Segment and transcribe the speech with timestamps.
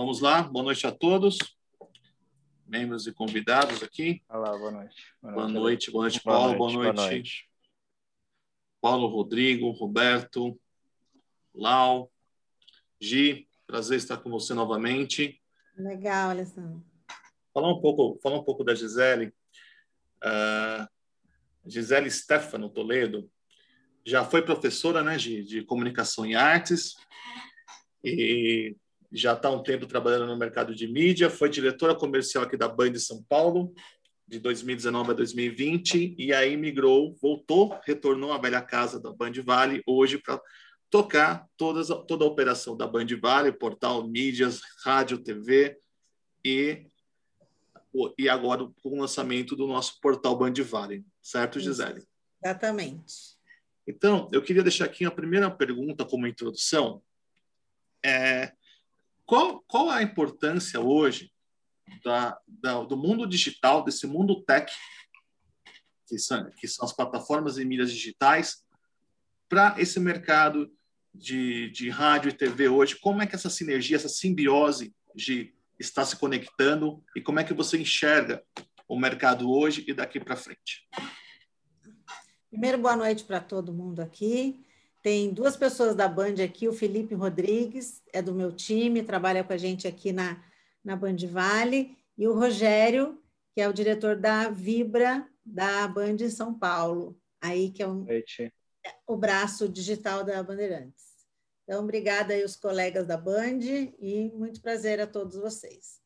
[0.00, 0.42] vamos lá.
[0.42, 1.36] Boa noite a todos,
[2.66, 4.22] membros e convidados aqui.
[4.30, 5.14] Olá, boa noite.
[5.20, 6.56] Boa, boa noite, boa noite, Paulo.
[6.56, 6.94] Boa noite.
[6.94, 7.50] Boa noite.
[8.80, 10.58] Paulo, Rodrigo, Roberto,
[11.54, 12.10] Lau,
[12.98, 15.38] Gi, prazer estar com você novamente.
[15.76, 16.82] Legal, Alessandro.
[17.52, 19.34] Falar um pouco, falar um pouco da Gisele.
[20.24, 20.88] Uh,
[21.66, 23.30] Gisele Stefano Toledo
[24.06, 26.96] já foi professora né, de, de comunicação e artes
[28.02, 28.74] e
[29.12, 32.68] já está há um tempo trabalhando no mercado de mídia, foi diretora comercial aqui da
[32.68, 33.74] Band de São Paulo,
[34.26, 39.82] de 2019 a 2020, e aí migrou, voltou, retornou à velha casa da Band Vale,
[39.84, 40.40] hoje para
[40.88, 45.76] tocar todas, toda a operação da Band Vale, portal, mídias, rádio, TV,
[46.44, 46.86] e,
[48.16, 52.04] e agora com o lançamento do nosso portal Band Vale, certo, Gisele?
[52.42, 53.38] Exatamente.
[53.86, 57.02] Então, eu queria deixar aqui a primeira pergunta como introdução,
[58.04, 58.52] é,
[59.30, 61.32] qual, qual a importância hoje
[62.04, 64.72] da, da, do mundo digital, desse mundo tech,
[66.04, 68.64] que são, que são as plataformas e mídias digitais,
[69.48, 70.68] para esse mercado
[71.14, 72.98] de, de rádio e TV hoje?
[72.98, 77.54] Como é que essa sinergia, essa simbiose de, está se conectando e como é que
[77.54, 78.42] você enxerga
[78.88, 80.88] o mercado hoje e daqui para frente?
[82.50, 84.60] Primeiro, boa noite para todo mundo aqui.
[85.02, 89.52] Tem duas pessoas da Band aqui, o Felipe Rodrigues, é do meu time, trabalha com
[89.52, 90.42] a gente aqui na,
[90.84, 93.18] na Band Vale, e o Rogério,
[93.54, 98.06] que é o diretor da Vibra da Band São Paulo, aí que é um,
[99.06, 101.10] o braço digital da Bandeirantes.
[101.64, 103.60] Então, obrigada aí os colegas da Band
[103.98, 106.00] e muito prazer a todos vocês.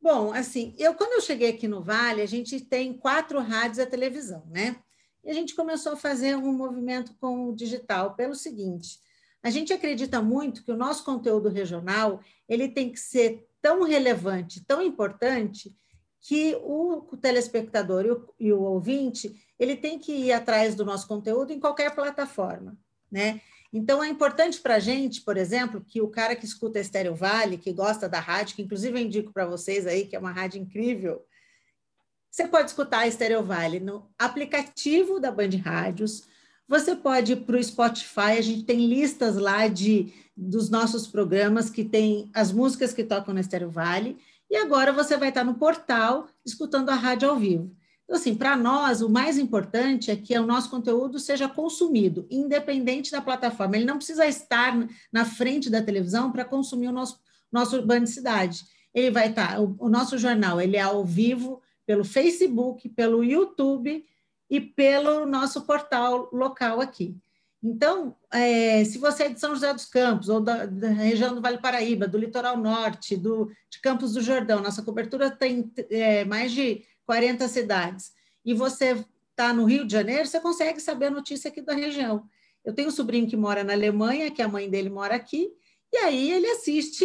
[0.00, 3.86] Bom, assim, eu quando eu cheguei aqui no Vale, a gente tem quatro rádios e
[3.86, 4.76] televisão, né?
[5.24, 8.98] E a gente começou a fazer um movimento com o digital pelo seguinte:
[9.42, 14.64] a gente acredita muito que o nosso conteúdo regional ele tem que ser tão relevante,
[14.64, 15.74] tão importante,
[16.20, 21.06] que o telespectador e o, e o ouvinte ele tem que ir atrás do nosso
[21.06, 22.76] conteúdo em qualquer plataforma,
[23.10, 23.40] né?
[23.72, 27.58] Então é importante para a gente, por exemplo, que o cara que escuta Estéreo Vale,
[27.58, 30.62] que gosta da rádio, que inclusive eu indico para vocês aí, que é uma rádio
[30.62, 31.22] incrível,
[32.34, 36.24] você pode escutar a Stereo Vale no aplicativo da Band Rádios.
[36.66, 41.70] Você pode ir para o Spotify, a gente tem listas lá de dos nossos programas
[41.70, 44.18] que tem as músicas que tocam na Stereo Vale.
[44.50, 47.70] E agora você vai estar no portal escutando a rádio ao vivo.
[48.02, 53.12] Então, assim, para nós, o mais importante é que o nosso conteúdo seja consumido, independente
[53.12, 53.76] da plataforma.
[53.76, 54.76] Ele não precisa estar
[55.12, 57.16] na frente da televisão para consumir o nosso,
[57.52, 58.64] nosso Band Cidade.
[58.92, 64.04] Ele vai estar, o, o nosso jornal, ele é ao vivo, pelo Facebook, pelo YouTube
[64.50, 67.16] e pelo nosso portal local aqui.
[67.62, 71.40] Então, é, se você é de São José dos Campos, ou da, da, região do
[71.40, 76.52] Vale Paraíba, do litoral norte, do, de Campos do Jordão, nossa cobertura tem é, mais
[76.52, 78.12] de 40 cidades,
[78.44, 82.28] e você está no Rio de Janeiro, você consegue saber a notícia aqui da região.
[82.62, 85.50] Eu tenho um sobrinho que mora na Alemanha, que a mãe dele mora aqui,
[85.94, 87.04] e aí ele assiste,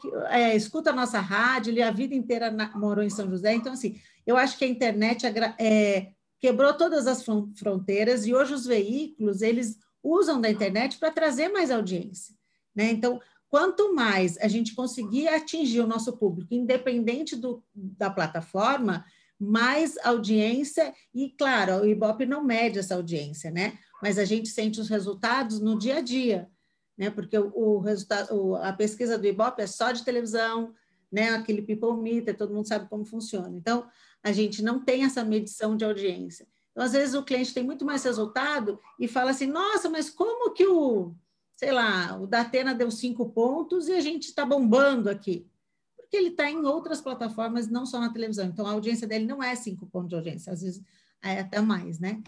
[0.00, 3.54] que, é, escuta a nossa rádio, ele a vida inteira na, morou em São José.
[3.54, 5.24] Então, assim, eu acho que a internet
[5.60, 6.08] é,
[6.40, 7.24] quebrou todas as
[7.56, 12.34] fronteiras e hoje os veículos, eles usam da internet para trazer mais audiência.
[12.74, 12.90] Né?
[12.90, 19.04] Então, quanto mais a gente conseguir atingir o nosso público, independente do, da plataforma,
[19.38, 23.78] mais audiência, e claro, o Ibope não mede essa audiência, né?
[24.02, 26.48] Mas a gente sente os resultados no dia a dia
[26.96, 27.10] né?
[27.10, 30.74] Porque o, o resultado, a pesquisa do Ibope é só de televisão,
[31.10, 31.30] né?
[31.30, 33.56] Aquele people meter, todo mundo sabe como funciona.
[33.56, 33.86] Então,
[34.22, 36.46] a gente não tem essa medição de audiência.
[36.70, 40.52] Então, às vezes o cliente tem muito mais resultado e fala assim: "Nossa, mas como
[40.52, 41.14] que o,
[41.56, 45.46] sei lá, o Datena deu cinco pontos e a gente está bombando aqui?"
[45.96, 48.46] Porque ele está em outras plataformas, não só na televisão.
[48.46, 50.82] Então, a audiência dele não é cinco pontos de audiência, às vezes
[51.22, 52.22] é até mais, né?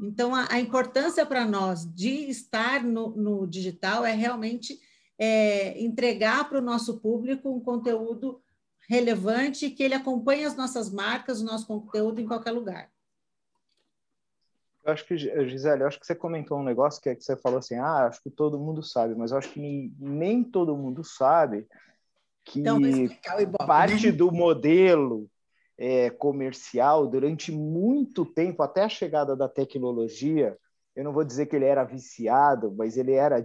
[0.00, 4.80] Então, a, a importância para nós de estar no, no digital é realmente
[5.18, 8.40] é, entregar para o nosso público um conteúdo
[8.88, 12.90] relevante que ele acompanhe as nossas marcas, o nosso conteúdo em qualquer lugar.
[14.84, 17.58] Eu acho que, Gisele, acho que você comentou um negócio que, é que você falou
[17.58, 21.66] assim, ah, acho que todo mundo sabe, mas acho que nem todo mundo sabe
[22.42, 24.12] que então, Ibope, parte né?
[24.12, 25.28] do modelo
[25.78, 30.58] é, comercial durante muito tempo, até a chegada da tecnologia.
[30.96, 33.40] Eu não vou dizer que ele era viciado, mas ele era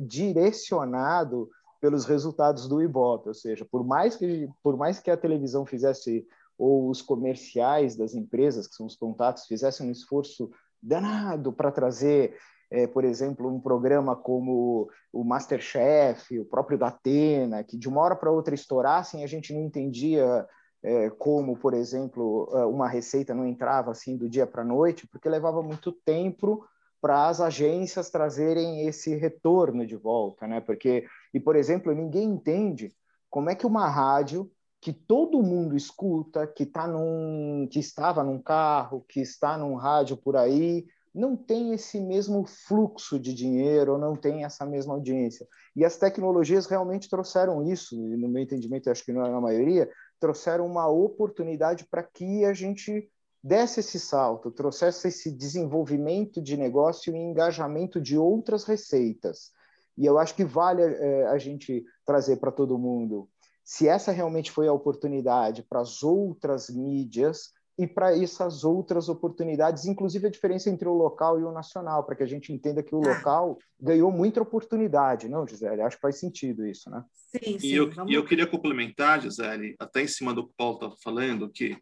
[0.00, 1.48] direcionado
[1.80, 6.26] pelos resultados do Ibope, ou seja, por mais que por mais que a televisão fizesse
[6.58, 10.50] ou os comerciais das empresas, que são os contatos, fizessem um esforço
[10.82, 12.36] danado para trazer
[12.70, 18.00] é, por exemplo, um programa como o Masterchef, o próprio da Atena, que de uma
[18.00, 20.46] hora para outra estourassem, a gente não entendia
[20.82, 25.06] é, como, por exemplo, é, uma receita não entrava assim do dia para a noite,
[25.06, 26.64] porque levava muito tempo
[27.00, 30.60] para as agências trazerem esse retorno de volta, né?
[30.60, 32.94] Porque, e por exemplo, ninguém entende
[33.28, 34.50] como é que uma rádio
[34.80, 40.16] que todo mundo escuta, que tá num, que estava num carro, que está num rádio
[40.16, 45.46] por aí, não tem esse mesmo fluxo de dinheiro, não tem essa mesma audiência.
[45.76, 49.40] E as tecnologias realmente trouxeram isso, e no meu entendimento, acho que não é na
[49.40, 53.10] maioria, trouxeram uma oportunidade para que a gente
[53.42, 59.50] desse esse salto, trouxesse esse desenvolvimento de negócio e engajamento de outras receitas.
[59.96, 63.28] E eu acho que vale é, a gente trazer para todo mundo.
[63.64, 69.86] Se essa realmente foi a oportunidade para as outras mídias, e para essas outras oportunidades,
[69.86, 72.94] inclusive a diferença entre o local e o nacional, para que a gente entenda que
[72.94, 73.14] o ah.
[73.14, 75.80] local ganhou muita oportunidade, não, Gisele?
[75.80, 77.02] Acho que faz sentido isso, né?
[77.14, 77.66] Sim, sim.
[77.66, 78.12] E eu, vamos...
[78.12, 81.74] e eu queria complementar, Gisele, até em cima do que o Paulo está falando, que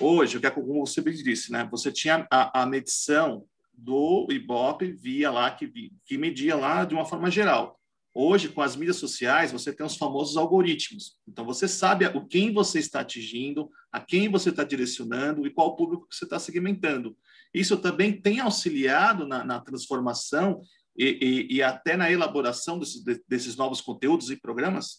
[0.00, 1.68] hoje, o que é como você disse, né?
[1.70, 5.72] Você tinha a, a medição do Ibope via lá, que,
[6.04, 7.78] que media lá de uma forma geral.
[8.16, 11.18] Hoje, com as mídias sociais, você tem os famosos algoritmos.
[11.26, 15.74] Então, você sabe o quem você está atingindo, a quem você está direcionando e qual
[15.74, 17.16] público que você está segmentando.
[17.52, 20.62] Isso também tem auxiliado na, na transformação
[20.96, 24.96] e, e, e, até na elaboração desses, desses novos conteúdos e programas?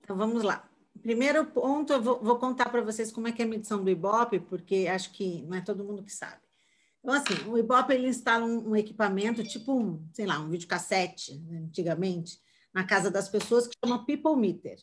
[0.00, 0.66] Então, vamos lá.
[1.02, 3.90] Primeiro ponto, eu vou, vou contar para vocês como é que é a medição do
[3.90, 6.45] Ibope, porque acho que não é todo mundo que sabe.
[7.06, 11.38] Então, assim, o Ibope ele instala um, um, equipamento, tipo um, sei lá, um videocassete,
[11.38, 12.40] né, antigamente,
[12.74, 14.76] na casa das pessoas, que chama People Meter.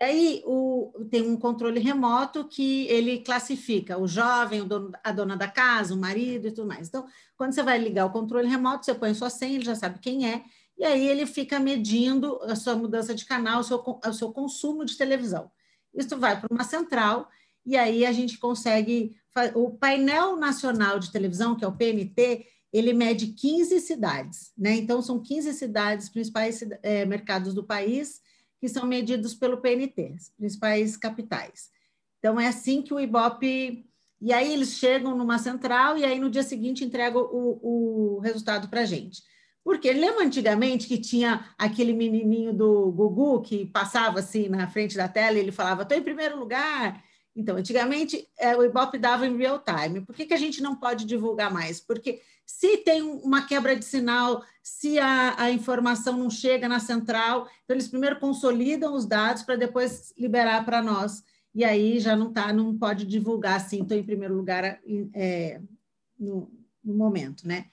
[0.00, 5.36] Aí o, tem um controle remoto que ele classifica o jovem, o dono, a dona
[5.36, 6.86] da casa, o marido e tudo mais.
[6.86, 7.04] Então,
[7.36, 10.30] quando você vai ligar o controle remoto, você põe sua senha, ele já sabe quem
[10.30, 10.44] é,
[10.78, 14.84] e aí ele fica medindo a sua mudança de canal, o seu, o seu consumo
[14.84, 15.50] de televisão.
[15.92, 17.28] Isso vai para uma central,
[17.66, 19.16] e aí a gente consegue
[19.54, 24.76] o painel nacional de televisão, que é o PNT, ele mede 15 cidades, né?
[24.76, 28.20] Então, são 15 cidades, principais é, mercados do país,
[28.60, 31.70] que são medidos pelo PNT, principais capitais.
[32.18, 33.86] Então, é assim que o Ibope.
[34.20, 38.68] E aí, eles chegam numa central e aí, no dia seguinte, entregam o, o resultado
[38.68, 39.22] para a gente.
[39.62, 45.08] Porque lembra antigamente que tinha aquele menininho do Gugu que passava assim na frente da
[45.08, 47.02] tela e ele falava: estou em primeiro lugar,
[47.36, 50.00] então, antigamente, é, o Ibope dava em real time.
[50.00, 51.78] Por que, que a gente não pode divulgar mais?
[51.78, 57.46] Porque se tem uma quebra de sinal, se a, a informação não chega na central,
[57.64, 61.22] então eles primeiro consolidam os dados para depois liberar para nós.
[61.54, 64.80] E aí já não tá, não pode divulgar assim, estou em primeiro lugar
[65.14, 65.60] é,
[66.18, 66.50] no,
[66.82, 67.66] no, momento, né?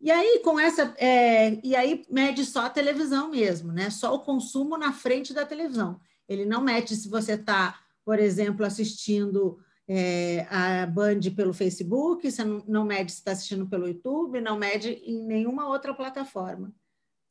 [0.00, 0.92] E aí, com essa.
[0.98, 3.90] É, e aí mede só a televisão mesmo, né?
[3.90, 6.00] Só o consumo na frente da televisão.
[6.28, 9.58] Ele não mede se você está por exemplo, assistindo
[9.88, 14.58] é, a Band pelo Facebook, você não, não mede se está assistindo pelo YouTube, não
[14.58, 16.72] mede em nenhuma outra plataforma,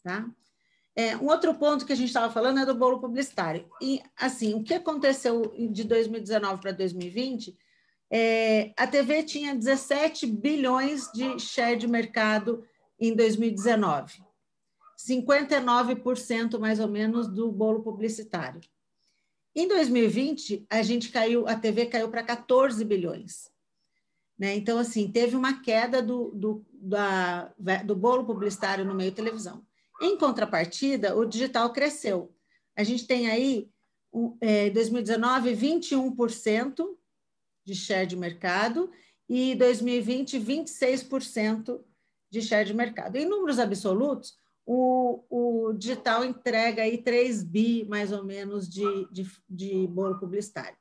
[0.04, 0.30] tá?
[0.96, 3.66] É, um outro ponto que a gente estava falando é do bolo publicitário.
[3.82, 7.58] E, assim, o que aconteceu de 2019 para 2020,
[8.12, 12.66] é, a TV tinha 17 bilhões de share de mercado
[13.00, 14.22] em 2019.
[15.08, 18.60] 59% mais ou menos do bolo publicitário.
[19.56, 23.50] Em 2020, a gente caiu, a TV caiu para 14 bilhões.
[24.40, 24.56] Né?
[24.56, 27.54] Então, assim, teve uma queda do, do, da,
[27.86, 29.66] do bolo publicitário no meio televisão.
[30.02, 32.34] Em contrapartida, o digital cresceu.
[32.76, 33.70] A gente tem aí,
[34.14, 36.86] em é, 2019, 21%
[37.64, 38.90] de share de mercado
[39.30, 41.80] e 2020, 26%
[42.32, 43.18] de share de mercado.
[43.18, 44.36] Em números absolutos,
[44.74, 50.78] o, o digital entrega aí 3 bi, mais ou menos, de, de, de bolo publicitário.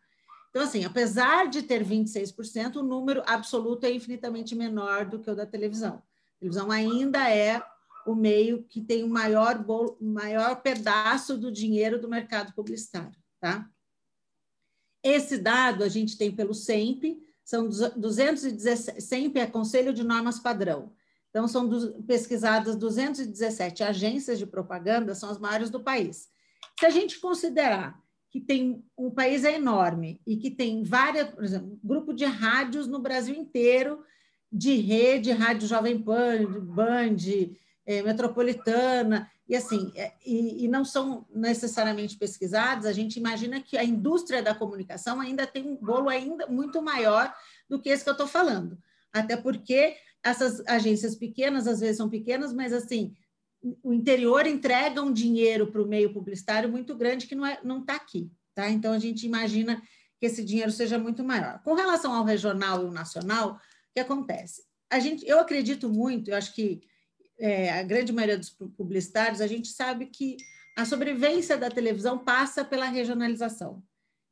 [0.49, 5.35] Então, assim, apesar de ter 26%, o número absoluto é infinitamente menor do que o
[5.35, 5.94] da televisão.
[5.97, 7.61] A televisão ainda é
[8.06, 13.68] o meio que tem o maior, bolo, maior pedaço do dinheiro do mercado publicitário, tá?
[15.02, 20.92] Esse dado a gente tem pelo SEMP, são 217, SEMP é Conselho de Normas Padrão,
[21.30, 21.68] então, são
[22.02, 26.28] pesquisadas 217 agências de propaganda, são as maiores do país.
[26.78, 27.99] Se a gente considerar
[28.30, 32.87] que tem um país é enorme e que tem várias, por exemplo, grupo de rádios
[32.87, 34.04] no Brasil inteiro,
[34.52, 37.16] de rede, rádio Jovem Pan, Band,
[37.87, 43.76] é, Metropolitana, e assim, é, e, e, não são necessariamente pesquisados, a gente imagina que
[43.76, 47.34] a indústria da comunicação ainda tem um bolo ainda muito maior
[47.68, 48.78] do que esse que eu estou falando.
[49.12, 53.15] Até porque essas agências pequenas, às vezes são pequenas, mas assim,
[53.83, 57.85] o interior entrega um dinheiro para o meio publicitário muito grande que não é, não
[57.85, 58.31] tá aqui.
[58.55, 58.69] Tá?
[58.69, 59.83] Então, a gente imagina
[60.19, 61.62] que esse dinheiro seja muito maior.
[61.62, 63.59] Com relação ao regional e o nacional, o
[63.95, 64.62] que acontece?
[64.91, 66.81] A gente, eu acredito muito, eu acho que
[67.39, 70.37] é, a grande maioria dos publicitários, a gente sabe que
[70.77, 73.83] a sobrevivência da televisão passa pela regionalização.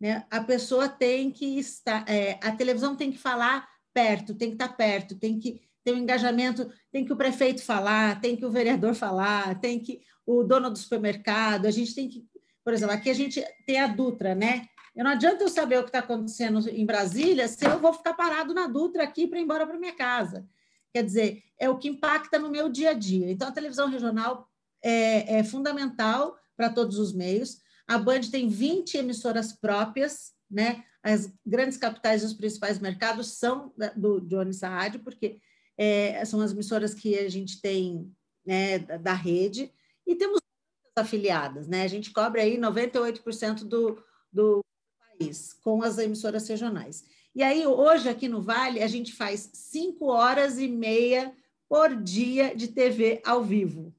[0.00, 0.24] Né?
[0.30, 4.76] A pessoa tem que estar, é, a televisão tem que falar perto, tem que estar
[4.76, 8.94] perto, tem que ter um engajamento, tem que o prefeito falar, tem que o vereador
[8.94, 12.26] falar, tem que o dono do supermercado, a gente tem que,
[12.62, 14.66] por exemplo, aqui a gente tem a Dutra, né?
[14.94, 18.12] Eu não adianta eu saber o que está acontecendo em Brasília se eu vou ficar
[18.12, 20.46] parado na Dutra aqui para ir embora para minha casa.
[20.92, 23.30] Quer dizer, é o que impacta no meu dia a dia.
[23.30, 24.46] Então, a televisão regional
[24.82, 27.62] é, é fundamental para todos os meios.
[27.86, 30.84] A Band tem 20 emissoras próprias, né?
[31.02, 35.38] As grandes capitais dos principais mercados são do Jones Rádio, porque
[35.78, 38.12] é, são as emissoras que a gente tem
[38.44, 39.72] né, da, rede,
[40.06, 40.40] e temos
[40.96, 41.82] afiliadas, né?
[41.82, 44.64] A gente cobre aí 98% do, do
[44.98, 47.04] país com as emissoras regionais.
[47.34, 51.32] E aí, hoje, aqui no Vale, a gente faz cinco horas e meia
[51.68, 53.94] por dia de TV ao vivo.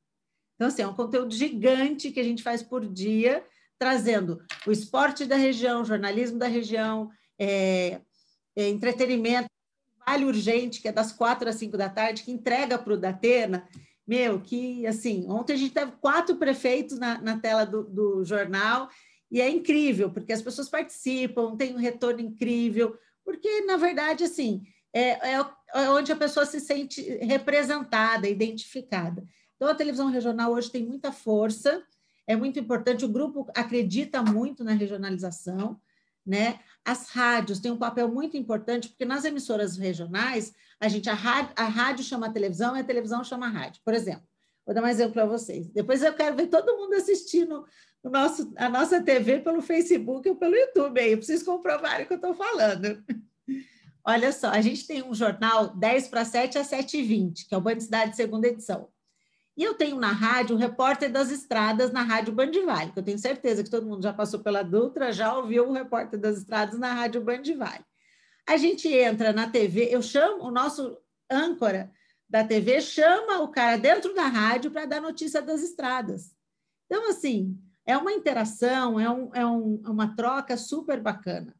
[0.55, 3.45] Então, assim, é um conteúdo gigante que a gente faz por dia,
[3.77, 7.09] trazendo o esporte da região, jornalismo da região,
[7.39, 8.01] é,
[8.55, 9.47] é, entretenimento,
[10.09, 13.67] Vale Urgente, que é das quatro às cinco da tarde, que entrega para o Datena,
[14.07, 18.89] meu, que assim, ontem a gente teve quatro prefeitos na, na tela do, do, jornal,
[19.29, 24.63] e é incrível, porque as pessoas participam, tem um retorno incrível, porque, na verdade, assim,
[24.91, 29.23] é, é, é onde a pessoa se sente representada, identificada.
[29.55, 31.83] Então, a televisão regional hoje tem muita força,
[32.25, 35.79] é muito importante, o grupo acredita muito na regionalização,
[36.25, 36.59] né?
[36.85, 41.53] As rádios têm um papel muito importante, porque nas emissoras regionais, a gente a rádio,
[41.55, 43.81] a rádio chama a televisão e a televisão chama a rádio.
[43.83, 44.23] Por exemplo,
[44.65, 45.67] vou dar mais exemplo para vocês.
[45.69, 47.65] Depois eu quero ver todo mundo assistindo
[48.01, 52.13] o nosso, a nossa TV pelo Facebook ou pelo YouTube aí, preciso comprovar o que
[52.13, 53.03] eu estou falando.
[54.05, 57.53] Olha só, a gente tem um jornal 10 para 7 a 7 e 20, que
[57.53, 58.89] é o Band Cidade segunda edição.
[59.59, 63.03] E eu tenho na rádio o repórter das estradas na Rádio Band Vale, que eu
[63.03, 66.79] tenho certeza que todo mundo já passou pela Dutra, já ouviu o repórter das estradas
[66.79, 67.83] na Rádio Band Vale.
[68.47, 70.97] A gente entra na TV, eu chamo o nosso
[71.29, 71.91] âncora
[72.29, 76.33] da TV, chama o cara dentro da rádio para dar notícia das estradas.
[76.85, 81.53] Então, assim, é uma interação, é, um, é um, é uma troca super bacana.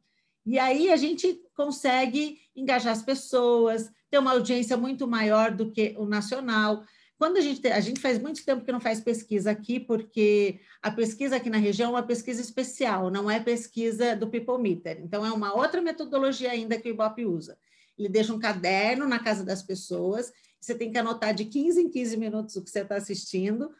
[0.46, 5.94] E aí a gente consegue engajar as pessoas, ter uma audiência muito maior do que
[5.98, 6.82] o nacional.
[7.20, 10.90] Quando a gente, a gente faz muito tempo que não faz pesquisa aqui, porque a
[10.90, 14.98] pesquisa aqui na região é uma pesquisa especial, não é pesquisa do People Meter.
[15.02, 17.58] Então, é uma outra metodologia ainda que o Ibope usa.
[17.98, 21.90] Ele deixa um caderno na casa das pessoas, você tem que anotar de 15 em
[21.90, 23.70] 15 minutos o que você está assistindo,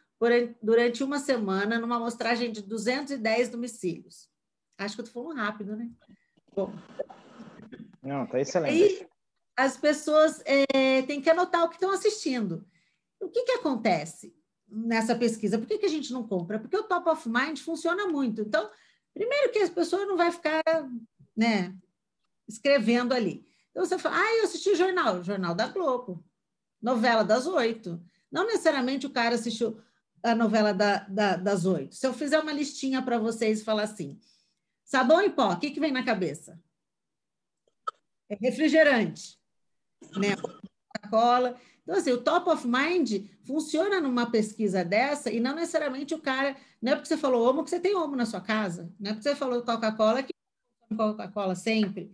[0.62, 4.28] durante uma semana, numa amostragem de 210 domicílios.
[4.76, 5.88] Acho que eu estou falando rápido, né?
[6.54, 6.75] Bom.
[8.02, 8.70] Não, está excelente.
[8.70, 9.06] Aí,
[9.56, 12.68] as pessoas é, têm que anotar o que estão assistindo.
[13.20, 14.34] O que, que acontece
[14.66, 15.58] nessa pesquisa?
[15.58, 16.58] Por que, que a gente não compra?
[16.58, 18.40] Porque o top of mind funciona muito.
[18.42, 18.70] Então,
[19.12, 20.62] primeiro que as pessoas não vai ficar
[21.36, 21.76] né,
[22.48, 23.46] escrevendo ali.
[23.70, 26.24] Então, você fala, ah, eu assisti o jornal, jornal da Globo,
[26.80, 28.02] novela das oito.
[28.30, 29.80] Não necessariamente o cara assistiu
[30.22, 31.94] a novela da, da, das oito.
[31.94, 34.20] Se eu fizer uma listinha para vocês e falar assim,
[34.84, 36.60] sabão e pó, o que, que vem na cabeça?
[38.28, 39.38] É refrigerante,
[40.16, 40.36] né?
[40.36, 41.58] Coca-Cola.
[41.82, 46.56] Então, assim, o top of mind funciona numa pesquisa dessa e não necessariamente o cara.
[46.80, 48.92] Não é porque você falou homo que você tem homo na sua casa.
[48.99, 50.32] Não é porque você falou Coca-Cola que
[50.96, 52.12] Coca-Cola sempre.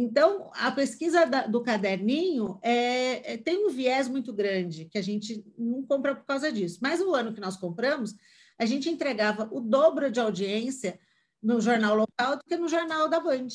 [0.00, 5.02] Então, a pesquisa da, do caderninho é, é, tem um viés muito grande, que a
[5.02, 6.78] gente não compra por causa disso.
[6.80, 8.14] Mas o ano que nós compramos,
[8.56, 11.00] a gente entregava o dobro de audiência
[11.42, 13.48] no jornal local do que no jornal da Band.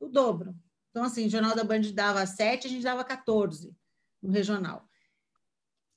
[0.00, 0.54] O dobro.
[0.90, 3.74] Então, assim, o jornal da Band dava 7, a gente dava 14
[4.22, 4.88] no regional.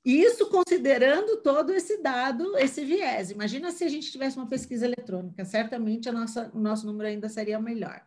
[0.08, 3.30] Isso considerando todo esse dado, esse viés.
[3.30, 7.28] Imagina se a gente tivesse uma pesquisa eletrônica, certamente a nossa, o nosso número ainda
[7.28, 8.00] seria melhor.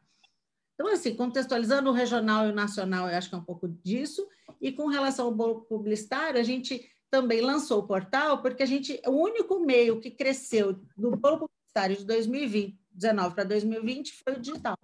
[0.74, 4.28] Então, assim, contextualizando o regional e o nacional, eu acho que é um pouco disso.
[4.60, 9.00] E com relação ao bolo publicitário, a gente também lançou o portal, porque a gente,
[9.06, 14.78] o único meio que cresceu do bolo publicitário de 2019 para 2020 foi o digital.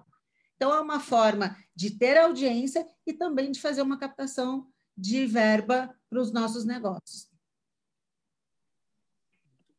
[0.55, 5.93] Então, é uma forma de ter audiência e também de fazer uma captação de verba
[6.09, 7.29] para os nossos negócios.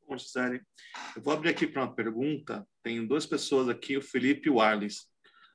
[0.06, 0.62] Bom, Gisele,
[1.16, 2.66] eu vou abrir aqui para uma pergunta.
[2.82, 5.06] Tem duas pessoas aqui, o Felipe e o Alice.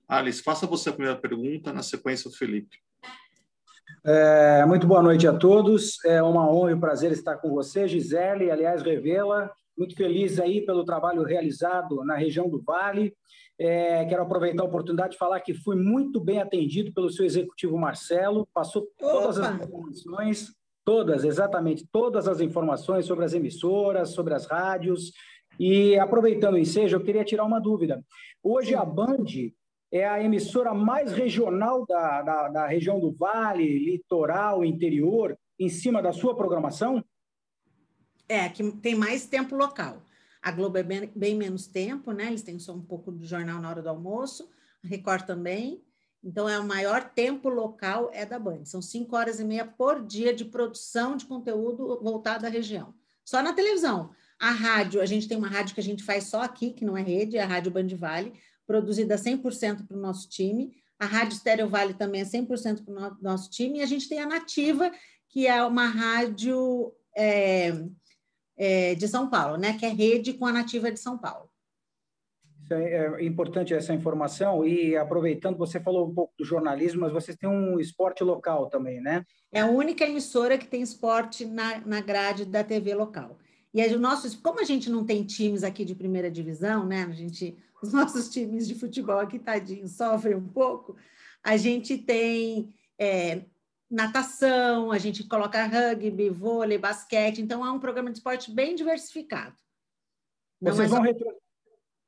[0.08, 2.78] Alice, faça você a primeira pergunta, na sequência o Felipe.
[4.06, 6.04] É, muito boa noite a todos.
[6.06, 8.52] É uma honra e um prazer estar com você, Gisele.
[8.52, 9.50] Aliás, revela.
[9.78, 13.16] Muito feliz aí pelo trabalho realizado na região do Vale.
[13.60, 17.78] É, quero aproveitar a oportunidade de falar que fui muito bem atendido pelo seu executivo
[17.78, 18.48] Marcelo.
[18.54, 19.50] Passou todas Opa.
[19.50, 25.12] as informações, todas, exatamente todas as informações sobre as emissoras, sobre as rádios.
[25.60, 28.04] E aproveitando o ensejo, eu queria tirar uma dúvida.
[28.42, 29.26] Hoje a Band
[29.92, 36.02] é a emissora mais regional da, da, da região do Vale, litoral, interior, em cima
[36.02, 37.04] da sua programação?
[38.28, 40.02] É, que tem mais tempo local.
[40.44, 42.28] A Globo é bem, bem, menos tempo, né?
[42.28, 44.50] Eles têm só um pouco do jornal na hora do almoço,
[44.84, 45.82] a Record também.
[46.22, 48.66] Então, é o maior tempo local é da Band.
[48.66, 52.94] São cinco horas e meia por dia de produção de conteúdo voltado à região.
[53.24, 54.12] Só na televisão.
[54.38, 56.98] A rádio, a gente tem uma rádio que a gente faz só aqui, que não
[56.98, 58.34] é rede, é a Rádio Band Vale,
[58.68, 60.76] produzida 100% para o nosso time.
[61.00, 63.80] A Rádio Estéreo Vale também é 100% para o nosso time.
[63.80, 64.92] E a gente tem a Nativa,
[65.30, 67.72] que é uma rádio é,
[68.58, 69.78] é, de São Paulo, né?
[69.78, 71.50] que é rede com a Nativa de São Paulo.
[72.72, 74.66] É, é importante essa informação.
[74.66, 79.02] E aproveitando, você falou um pouco do jornalismo, mas vocês têm um esporte local também,
[79.02, 79.26] né?
[79.52, 83.38] É a única emissora que tem esporte na, na grade da TV local.
[83.74, 87.04] E aí, o nosso, como a gente não tem times aqui de primeira divisão, né?
[87.04, 90.96] A gente, os nossos times de futebol aqui, tadinho, sofrem um pouco.
[91.44, 93.44] A gente tem é,
[93.94, 97.42] natação, a gente coloca rugby, vôlei, basquete.
[97.42, 99.56] Então, é um programa de esporte bem diversificado.
[100.60, 101.32] Vocês vão retro...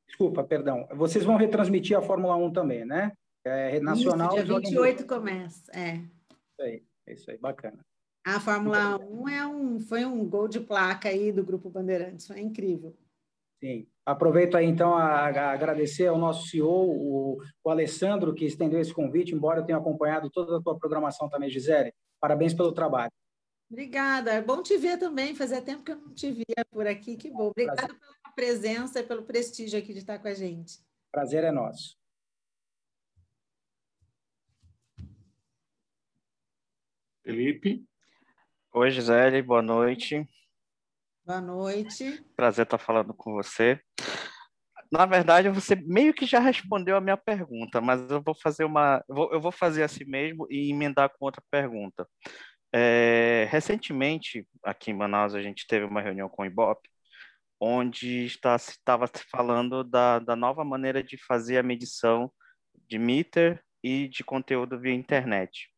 [0.07, 0.87] Desculpa, perdão.
[0.95, 3.11] Vocês vão retransmitir a Fórmula 1 também, né?
[3.43, 4.35] É nacional.
[4.35, 5.71] Isso, dia 28 começa.
[5.71, 5.97] É.
[5.97, 7.85] Isso aí, isso aí, bacana.
[8.25, 12.39] A Fórmula 1 é um, foi um gol de placa aí do Grupo Bandeirantes, foi
[12.39, 12.97] incrível.
[13.63, 13.87] Sim.
[14.05, 18.93] Aproveito aí, então, a, a agradecer ao nosso CEO, o, o, Alessandro, que estendeu esse
[18.93, 21.91] convite, embora eu tenha acompanhado toda a tua programação também, Gisele.
[22.19, 23.11] Parabéns pelo trabalho.
[23.67, 24.31] Obrigada.
[24.31, 25.33] É bom te ver também.
[25.33, 27.17] Fazia tempo que eu não te via por aqui.
[27.17, 27.47] Que bom.
[27.47, 27.99] Obrigada Prazer.
[27.99, 30.79] pela presença e pelo prestígio aqui de estar com a gente.
[31.11, 31.97] Prazer é nosso.
[37.23, 37.83] Felipe.
[38.71, 40.27] Oi, Gisele, boa noite.
[41.25, 42.23] Boa noite.
[42.35, 43.81] Prazer estar falando com você.
[44.91, 49.03] Na verdade, você meio que já respondeu a minha pergunta, mas eu vou fazer uma,
[49.09, 52.07] eu vou fazer assim mesmo e emendar com outra pergunta.
[52.71, 56.87] É, recentemente, aqui em Manaus, a gente teve uma reunião com o IBOP,
[57.59, 62.31] onde está, estava falando da, da nova maneira de fazer a medição
[62.87, 65.74] de meter e de conteúdo via internet.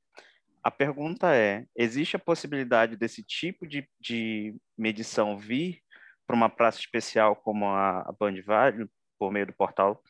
[0.68, 5.82] A pergunta é: existe a possibilidade desse tipo de, de medição vir
[6.28, 10.04] para uma praça especial como a, a Band Vale, por meio do portal?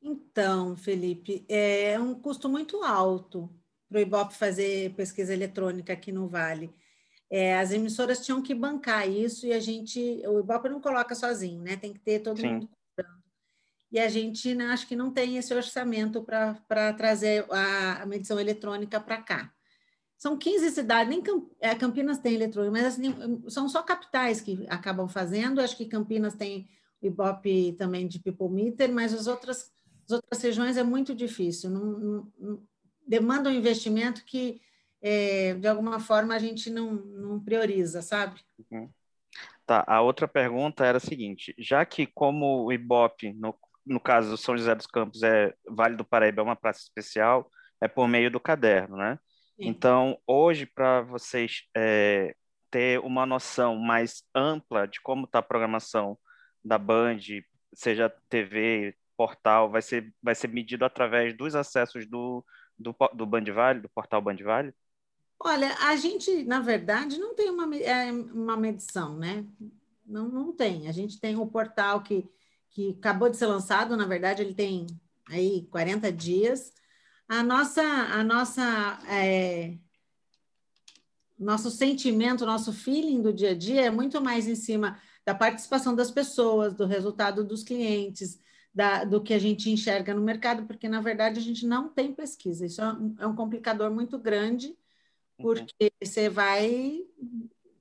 [0.00, 3.54] Então, Felipe, é um custo muito alto
[3.90, 6.74] para o Ibope fazer pesquisa eletrônica aqui no Vale.
[7.28, 11.62] É, as emissoras tinham que bancar isso e a gente, o Ibope não coloca sozinho,
[11.62, 11.76] né?
[11.76, 12.54] Tem que ter todo Sim.
[12.54, 12.70] mundo
[13.96, 18.38] e a gente né, acho que não tem esse orçamento para trazer a, a, medição
[18.38, 19.50] eletrônica para cá.
[20.18, 21.22] São 15 cidades, nem
[21.58, 25.62] é, Campinas tem eletrônica, mas assim, são só capitais que acabam fazendo.
[25.62, 26.68] Acho que Campinas tem
[27.00, 29.72] o Ibope também de People Meter, mas as outras,
[30.04, 31.70] as outras regiões é muito difícil.
[31.70, 32.62] Não, não
[33.08, 34.60] demanda um investimento que,
[35.00, 38.42] é, de alguma forma, a gente não, não prioriza, sabe?
[38.70, 38.90] Uhum.
[39.64, 43.54] Tá, a outra pergunta era a seguinte: já que como o Ibope, no
[43.86, 47.50] no caso do São José dos Campos, é Vale do Paraíba é uma praça especial,
[47.80, 49.18] é por meio do caderno, né?
[49.56, 49.68] Sim.
[49.68, 52.34] Então, hoje, para vocês é,
[52.70, 56.18] ter uma noção mais ampla de como está a programação
[56.64, 57.18] da Band,
[57.72, 62.44] seja TV, portal, vai ser, vai ser medido através dos acessos do,
[62.78, 64.74] do, do Band Vale, do portal Band Vale?
[65.38, 69.46] Olha, a gente, na verdade, não tem uma, é, uma medição, né?
[70.04, 70.88] Não, não tem.
[70.88, 72.28] A gente tem o portal que
[72.76, 74.86] que acabou de ser lançado, na verdade, ele tem
[75.30, 76.74] aí 40 dias.
[77.26, 79.78] A nossa, a nossa, é,
[81.38, 85.96] nosso sentimento, nosso feeling do dia a dia é muito mais em cima da participação
[85.96, 88.38] das pessoas, do resultado dos clientes,
[88.74, 92.12] da, do que a gente enxerga no mercado, porque na verdade a gente não tem
[92.12, 92.66] pesquisa.
[92.66, 94.76] Isso é um, é um complicador muito grande, uhum.
[95.38, 95.88] porque uhum.
[96.06, 97.00] você vai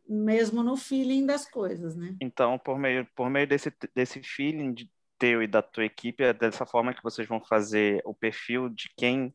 [0.07, 2.15] mesmo no feeling das coisas, né?
[2.21, 6.33] Então, por meio, por meio desse, desse feeling de teu e da tua equipe, é
[6.33, 9.33] dessa forma que vocês vão fazer o perfil de quem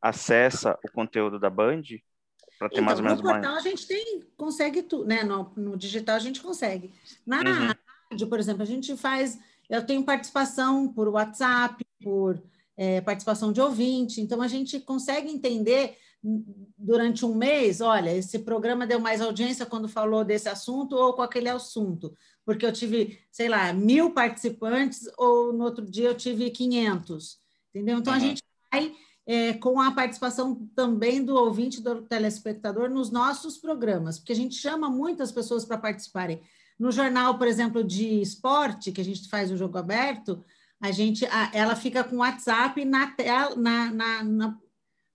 [0.00, 1.82] acessa o conteúdo da Band?
[2.58, 3.66] Para ter então, mais ou menos no portal mais...
[3.66, 5.22] a gente tem, consegue tudo, né?
[5.24, 6.92] No, no, digital a gente consegue.
[7.26, 7.72] Na uhum.
[8.10, 12.42] rádio, por exemplo, a gente faz, eu tenho participação por WhatsApp, por
[12.76, 15.96] é, participação de ouvinte, então a gente consegue entender
[16.78, 21.22] durante um mês, olha, esse programa deu mais audiência quando falou desse assunto ou com
[21.22, 26.50] aquele assunto, porque eu tive, sei lá, mil participantes ou no outro dia eu tive
[26.50, 27.38] 500,
[27.70, 27.98] entendeu?
[27.98, 28.18] Então, uhum.
[28.18, 28.94] a gente vai
[29.26, 34.54] é, com a participação também do ouvinte, do telespectador, nos nossos programas, porque a gente
[34.54, 36.40] chama muitas pessoas para participarem.
[36.78, 40.44] No jornal, por exemplo, de esporte, que a gente faz o jogo aberto,
[40.80, 44.58] a gente, a, ela fica com o WhatsApp na tela, na, na, na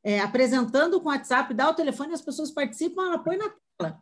[0.08, 4.00] é, apresentando com o WhatsApp, dá o telefone, as pessoas participam, ela põe na tela.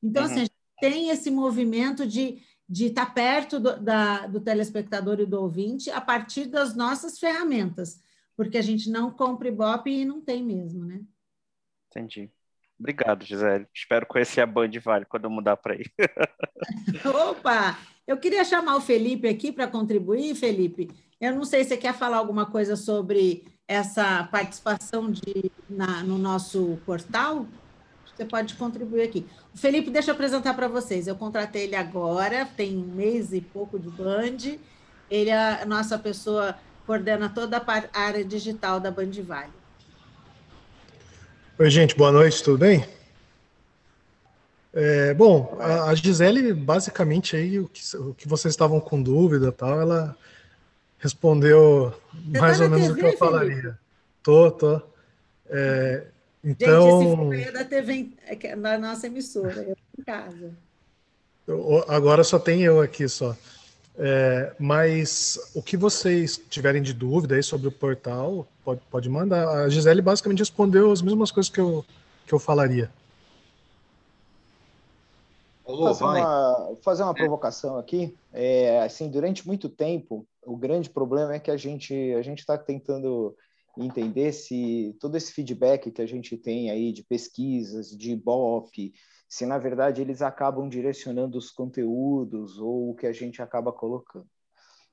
[0.00, 0.42] Então, assim, uhum.
[0.42, 5.26] assim, a gente tem esse movimento de de estar perto do, da, do telespectador e
[5.26, 7.98] do ouvinte a partir das nossas ferramentas,
[8.36, 11.00] porque a gente não compra Ibope e não tem mesmo, né?
[11.90, 12.30] Entendi.
[12.78, 13.66] Obrigado, Gisele.
[13.74, 15.84] Espero conhecer a Band Vale quando eu mudar para aí.
[17.30, 17.78] Opa!
[18.06, 20.90] Eu queria chamar o Felipe aqui para contribuir, Felipe.
[21.20, 26.16] Eu não sei se você quer falar alguma coisa sobre essa participação de, na, no
[26.16, 27.46] nosso portal.
[28.16, 29.26] Você pode contribuir aqui.
[29.54, 31.06] O Felipe, deixa eu apresentar para vocês.
[31.06, 34.58] Eu contratei ele agora, tem um mês e pouco de Band.
[35.10, 39.52] Ele é a nossa pessoa, coordena toda a área digital da Band Vale.
[41.58, 42.84] Oi, gente, boa noite, tudo bem?
[44.72, 49.80] É, bom, a, Gisele, basicamente, aí, o que, o que vocês estavam com dúvida tal,
[49.80, 50.16] ela
[50.98, 53.78] respondeu Você mais tá ou menos TV, o que eu falaria.
[54.22, 54.82] Tô, tô.
[55.50, 56.06] É,
[56.44, 60.52] então, Gente, esse foi da TV, é na nossa emissora, eu em casa.
[61.88, 63.34] Agora só tem eu aqui só.
[64.00, 69.48] É, mas o que vocês tiverem de dúvida aí sobre o portal, pode, pode mandar.
[69.48, 71.84] A Gisele basicamente respondeu as mesmas coisas que eu,
[72.26, 72.90] que eu falaria.
[75.66, 78.14] fazer, uma, fazer uma provocação aqui.
[78.32, 82.56] É, assim, durante muito tempo, o grande problema é que a gente a gente está
[82.56, 83.36] tentando
[83.76, 88.92] entender se todo esse feedback que a gente tem aí de pesquisas, de Ibope,
[89.28, 94.26] se na verdade eles acabam direcionando os conteúdos ou o que a gente acaba colocando.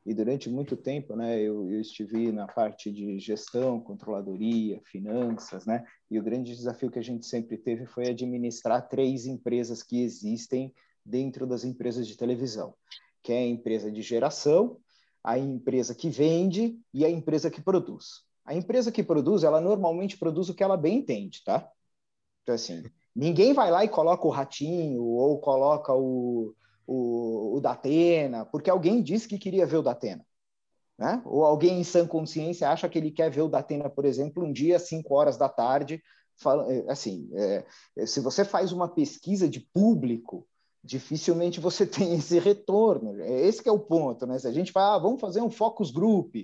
[0.05, 5.83] E durante muito tempo, né, eu, eu estive na parte de gestão, controladoria, finanças, né,
[6.11, 10.71] e o grande desafio que a gente sempre teve foi administrar três empresas que existem
[11.03, 12.75] dentro das empresas de televisão,
[13.23, 14.79] que é a empresa de geração,
[15.25, 18.23] a empresa que vende e a empresa que produz.
[18.45, 21.67] A empresa que produz, ela normalmente produz o que ela bem entende, tá?
[22.43, 22.83] Então, assim,
[23.15, 26.53] ninguém vai lá e coloca o ratinho ou coloca o,
[26.85, 30.23] o, o Datena, porque alguém disse que queria ver o Datena.
[30.95, 31.19] Né?
[31.25, 34.53] Ou alguém em sã consciência acha que ele quer ver o Datena, por exemplo, um
[34.53, 36.03] dia às 5 horas da tarde.
[36.37, 37.65] Fala, é, assim, é,
[38.05, 40.47] se você faz uma pesquisa de público,
[40.85, 43.19] dificilmente você tem esse retorno.
[43.19, 44.37] É esse que é o ponto, né?
[44.37, 46.35] Se a gente fala, ah, vamos fazer um focus group,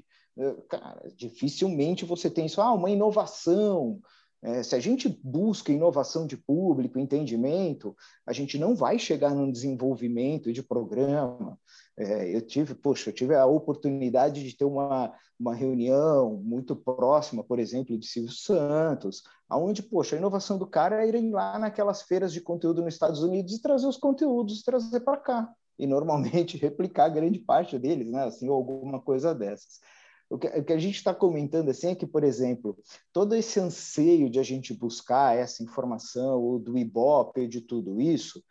[0.67, 3.99] cara, dificilmente você tem isso, ah, uma inovação.
[4.43, 9.51] É, se a gente busca inovação de público, entendimento, a gente não vai chegar num
[9.51, 11.60] desenvolvimento de programa.
[11.95, 17.43] É, eu tive, poxa, eu tive a oportunidade de ter uma, uma reunião muito próxima,
[17.43, 22.01] por exemplo, de Silvio Santos, aonde, poxa, a inovação do cara é ir lá naquelas
[22.01, 26.58] feiras de conteúdo nos Estados Unidos e trazer os conteúdos, trazer para cá e normalmente
[26.58, 28.23] replicar grande parte deles, né?
[28.23, 29.80] Assim, ou alguma coisa dessas.
[30.31, 32.77] O que, o que a gente está comentando assim é que, por exemplo,
[33.11, 38.41] todo esse anseio de a gente buscar essa informação, ou do Ibope, de tudo isso,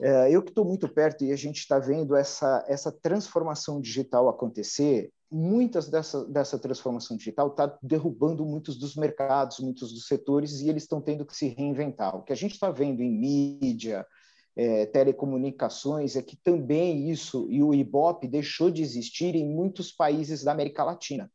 [0.00, 4.28] é, eu que estou muito perto e a gente está vendo essa, essa transformação digital
[4.28, 10.68] acontecer, muitas dessa, dessa transformação digital está derrubando muitos dos mercados, muitos dos setores, e
[10.68, 12.16] eles estão tendo que se reinventar.
[12.16, 14.06] O que a gente está vendo em mídia,
[14.54, 20.44] é, telecomunicações é que também isso e o IBOP deixou de existir em muitos países
[20.44, 21.30] da América Latina.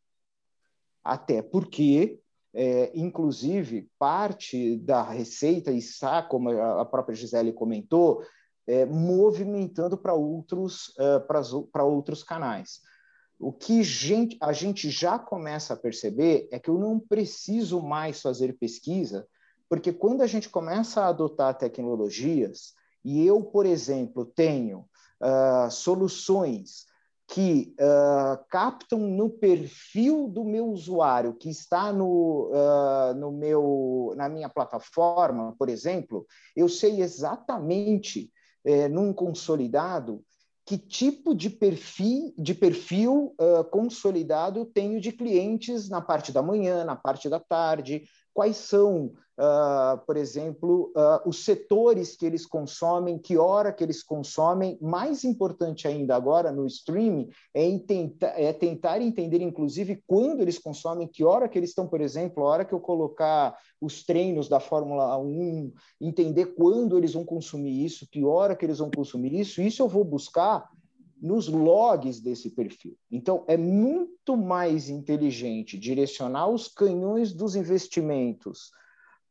[1.04, 2.20] Até porque,
[2.54, 8.24] é, inclusive, parte da receita está, como a própria Gisele comentou,
[8.68, 12.82] é, movimentando para outros, uh, para outros canais.
[13.40, 18.22] O que gente, a gente já começa a perceber é que eu não preciso mais
[18.22, 19.26] fazer pesquisa,
[19.70, 22.74] porque quando a gente começa a adotar tecnologias,
[23.08, 24.80] e eu, por exemplo, tenho
[25.22, 26.86] uh, soluções
[27.26, 34.28] que uh, captam no perfil do meu usuário que está no, uh, no meu, na
[34.28, 38.30] minha plataforma, por exemplo, eu sei exatamente,
[38.66, 40.22] eh, num consolidado,
[40.66, 46.84] que tipo de perfil, de perfil uh, consolidado tenho de clientes na parte da manhã,
[46.84, 48.04] na parte da tarde,
[48.38, 54.04] quais são uh, por exemplo, uh, os setores que eles consomem, que hora que eles
[54.04, 54.78] consomem.
[54.80, 57.68] Mais importante ainda agora no streaming é,
[58.20, 62.48] é tentar entender, inclusive, quando eles consomem, que hora que eles estão, por exemplo, a
[62.48, 68.08] hora que eu colocar os treinos da Fórmula 1, entender quando eles vão consumir isso,
[68.08, 69.62] que hora que eles vão consumir isso.
[69.62, 70.70] Isso eu vou buscar
[71.22, 72.96] nos logs desse perfil.
[73.12, 78.72] Então, é muito mais inteligente direcionar os canhões dos investimentos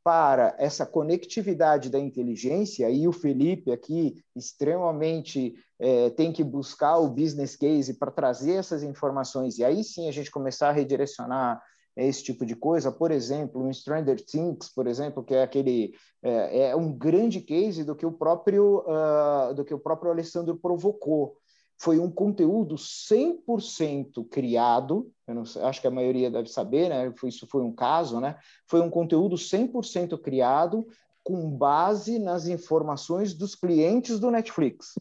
[0.03, 7.11] para essa conectividade da inteligência, e o Felipe aqui extremamente é, tem que buscar o
[7.11, 11.61] business case para trazer essas informações, e aí sim a gente começar a redirecionar
[11.97, 12.93] esse tipo de coisa.
[12.93, 17.83] Por exemplo, o Stranger Things, por exemplo, que é aquele é, é um grande case
[17.83, 21.37] do que o próprio uh, do que o próprio Alessandro provocou
[21.79, 25.11] foi um conteúdo 100% criado,
[25.45, 27.13] sei, acho que a maioria deve saber, né?
[27.25, 28.39] Isso foi um caso, né?
[28.67, 30.87] Foi um conteúdo 100% criado
[31.23, 34.95] com base nas informações dos clientes do Netflix.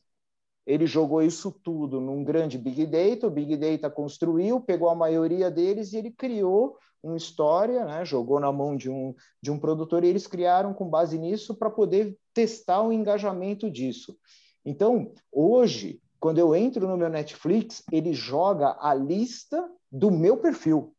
[0.65, 5.51] Ele jogou isso tudo num grande Big Data, o Big Data construiu, pegou a maioria
[5.51, 8.03] deles e ele criou uma história, né?
[8.03, 11.69] jogou na mão de um, de um produtor e eles criaram com base nisso para
[11.69, 14.17] poder testar o engajamento disso.
[14.65, 20.93] Então, hoje, quando eu entro no meu Netflix, ele joga a lista do meu perfil.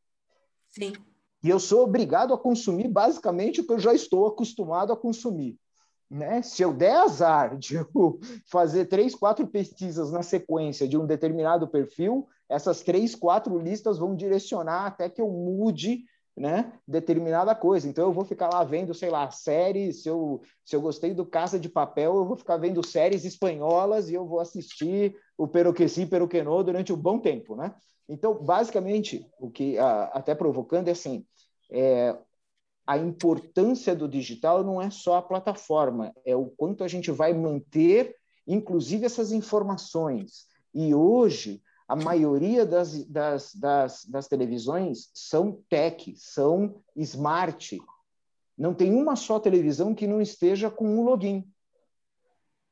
[0.69, 0.93] Sim.
[1.43, 5.59] E eu sou obrigado a consumir basicamente o que eu já estou acostumado a consumir.
[6.11, 6.41] Né?
[6.43, 7.77] Se eu der azar de
[8.47, 14.15] fazer três, quatro pesquisas na sequência de um determinado perfil, essas três, quatro listas vão
[14.15, 16.05] direcionar até que eu mude
[16.37, 17.89] né, determinada coisa.
[17.89, 21.25] Então eu vou ficar lá vendo, sei lá, séries, se eu, se eu gostei do
[21.25, 26.05] Casa de Papel, eu vou ficar vendo séries espanholas e eu vou assistir o Peroqueci
[26.05, 27.75] Peroquenô durante um bom tempo, né?
[28.09, 31.25] Então, basicamente, o que até provocando é assim,
[31.73, 32.17] é,
[32.87, 37.33] a importância do digital não é só a plataforma, é o quanto a gente vai
[37.33, 38.15] manter,
[38.47, 40.45] inclusive, essas informações.
[40.73, 47.81] E hoje, a maioria das, das, das, das televisões são tech, são smart.
[48.59, 51.49] Não tem uma só televisão que não esteja com um login.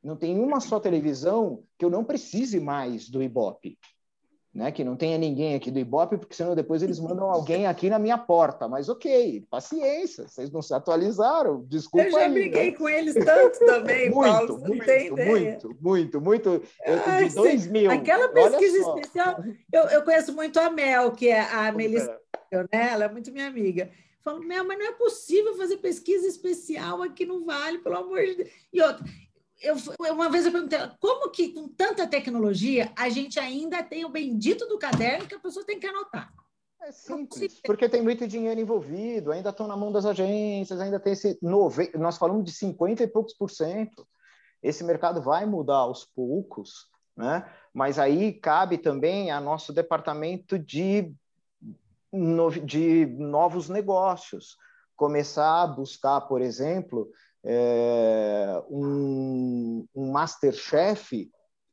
[0.03, 3.79] Não tem uma só televisão que eu não precise mais do Ibope
[4.55, 4.71] né?
[4.71, 7.99] Que não tenha ninguém aqui do Ibope, porque senão depois eles mandam alguém aqui na
[7.99, 8.69] minha porta.
[8.69, 12.07] Mas ok, paciência, vocês não se atualizaram, desculpa.
[12.07, 12.77] Eu já aí, briguei né?
[12.77, 16.49] com eles tanto também, muito, Paulo, muito, muito, muito, muito,
[16.87, 17.91] eu, Ai, de dois mil.
[17.91, 22.17] Aquela pesquisa especial, eu, eu conheço muito a Mel, que é a Melissa,
[22.53, 22.59] é.
[22.59, 22.93] né?
[22.93, 23.91] Ela é muito minha amiga.
[24.23, 28.37] Falo, Mel, mas não é possível fazer pesquisa especial aqui no Vale, pelo amor de
[28.37, 28.51] Deus.
[28.73, 29.05] E outra,
[29.65, 29.77] eu,
[30.13, 34.67] uma vez eu perguntei, como que com tanta tecnologia a gente ainda tem o bendito
[34.67, 36.33] do caderno que a pessoa tem que anotar?
[36.83, 41.15] É simples, porque tem muito dinheiro envolvido, ainda estão na mão das agências, ainda tem
[41.15, 41.39] esse.
[41.41, 41.91] Nove...
[41.95, 44.07] Nós falamos de 50 e poucos por cento.
[44.63, 47.51] Esse mercado vai mudar aos poucos, né?
[47.73, 51.13] mas aí cabe também a nosso departamento de,
[52.65, 54.57] de novos negócios.
[54.95, 57.11] Começar a buscar, por exemplo,
[57.45, 61.31] é, um, um Masterchef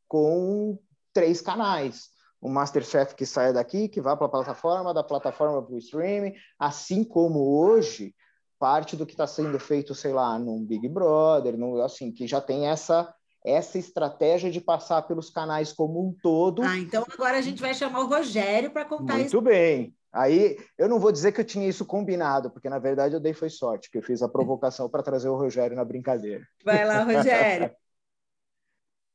[0.08, 0.78] com
[1.14, 2.10] três canais.
[2.42, 6.34] Um Masterchef que saia daqui, que vá para a plataforma, da plataforma para o streaming,
[6.60, 8.14] assim como hoje,
[8.60, 12.42] parte do que está sendo feito, sei lá, num Big Brother, no, assim, que já
[12.42, 16.62] tem essa essa estratégia de passar pelos canais como um todo.
[16.62, 19.36] Ah, então agora a gente vai chamar o Rogério para contar Muito isso.
[19.36, 19.96] Muito bem.
[20.12, 23.34] Aí eu não vou dizer que eu tinha isso combinado, porque na verdade eu dei
[23.34, 26.46] foi sorte, que eu fiz a provocação para trazer o Rogério na brincadeira.
[26.66, 27.72] Vai lá, Rogério.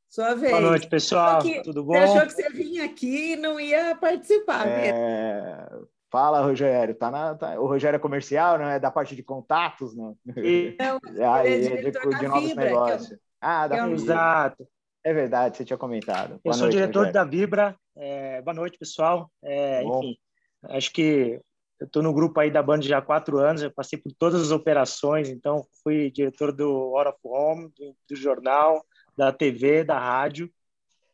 [0.09, 0.51] Sua vez.
[0.51, 1.43] Boa noite, pessoal.
[1.43, 1.93] Que, Tudo bom?
[1.93, 5.69] Você achou que você vinha aqui e não ia participar é...
[6.11, 6.95] Fala, Rogério.
[6.95, 7.61] Tá na, tá...
[7.61, 10.17] O Rogério é comercial, não é da parte de contatos, não?
[10.25, 10.35] Não,
[11.35, 13.11] Aí, é, é de, de novos Vibra, negócios.
[13.11, 13.19] Eu...
[13.41, 13.93] Ah, da é um...
[13.93, 14.67] Exato.
[15.05, 16.31] É verdade, você tinha comentado.
[16.31, 17.13] Boa eu sou noite, diretor Rogério.
[17.13, 17.77] da Vibra.
[17.97, 18.41] É...
[18.43, 19.31] Boa noite, pessoal.
[19.43, 20.17] É, enfim,
[20.65, 21.41] Acho que
[21.79, 24.41] eu estou no grupo aí da Band já há quatro anos, eu passei por todas
[24.41, 28.85] as operações, então fui diretor do Hora of Home, do, do, jornal,
[29.17, 30.51] da TV, da rádio,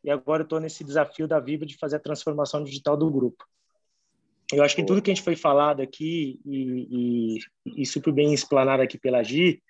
[0.03, 3.45] e agora estou nesse desafio da Viva de fazer a transformação digital do grupo.
[4.53, 8.33] Eu acho que tudo que a gente foi falado aqui e, e, e super bem
[8.33, 9.61] explanado aqui pela Gi,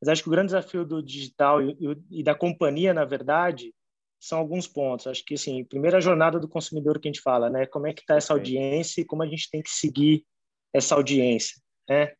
[0.00, 1.76] mas acho que o grande desafio do digital e,
[2.10, 3.72] e da companhia, na verdade,
[4.20, 5.06] são alguns pontos.
[5.08, 7.66] Acho que, assim, primeira jornada do consumidor que a gente fala, né?
[7.66, 10.24] Como é que está essa audiência e como a gente tem que seguir
[10.72, 11.56] essa audiência,
[11.88, 12.12] né?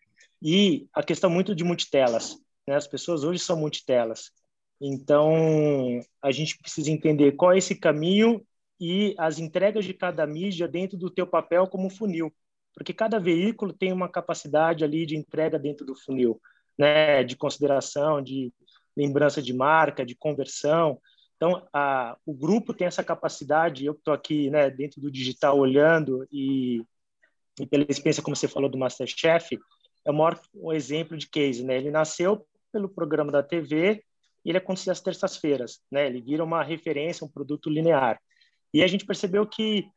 [0.43, 2.37] E a questão muito de multitelas,
[2.67, 2.75] né?
[2.77, 4.33] As pessoas hoje são multitelas.
[4.81, 8.43] Então, a gente precisa entender qual é esse caminho
[8.81, 12.33] e as entregas de cada mídia dentro do teu papel como funil.
[12.75, 16.41] porque cada veículo tem uma capacidade ali de entrega dentro do funil,
[16.79, 18.53] né, de consideração, de
[18.97, 21.01] lembrança de marca, de conversão.
[21.41, 26.29] Então, a, o grupo tem essa capacidade, eu estou aqui né, dentro do digital olhando
[26.31, 26.85] e,
[27.59, 29.59] e pela experiência, como você falou, do Masterchef,
[30.05, 31.65] é o maior um exemplo de case.
[31.65, 31.79] Né?
[31.79, 34.05] Ele nasceu pelo programa da TV
[34.45, 35.81] e ele acontecia às terças-feiras.
[35.91, 36.09] Né?
[36.09, 38.21] Ele vira uma referência, um produto linear.
[38.75, 39.89] E a gente percebeu que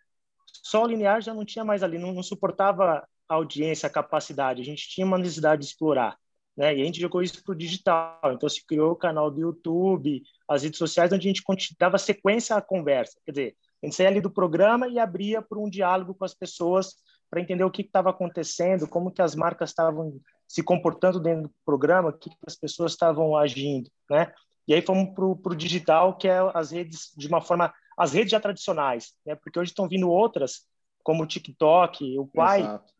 [0.47, 4.61] só o linear já não tinha mais ali, não, não suportava a audiência, a capacidade.
[4.61, 6.17] A gente tinha uma necessidade de explorar.
[6.55, 6.75] Né?
[6.75, 8.19] E a gente jogou isso para o digital.
[8.25, 11.43] Então, se criou o canal do YouTube, as redes sociais, onde a gente
[11.77, 13.19] dava sequência à conversa.
[13.25, 16.33] Quer dizer, a gente saía ali do programa e abria para um diálogo com as
[16.33, 16.95] pessoas
[17.29, 21.53] para entender o que estava acontecendo, como que as marcas estavam se comportando dentro do
[21.65, 24.31] programa, o que, que as pessoas estavam agindo, né?
[24.67, 28.31] E aí fomos para o digital, que é as redes de uma forma, as redes
[28.31, 29.35] já tradicionais, né?
[29.35, 30.67] Porque hoje estão vindo outras,
[31.03, 32.92] como o TikTok, o Quai, Exato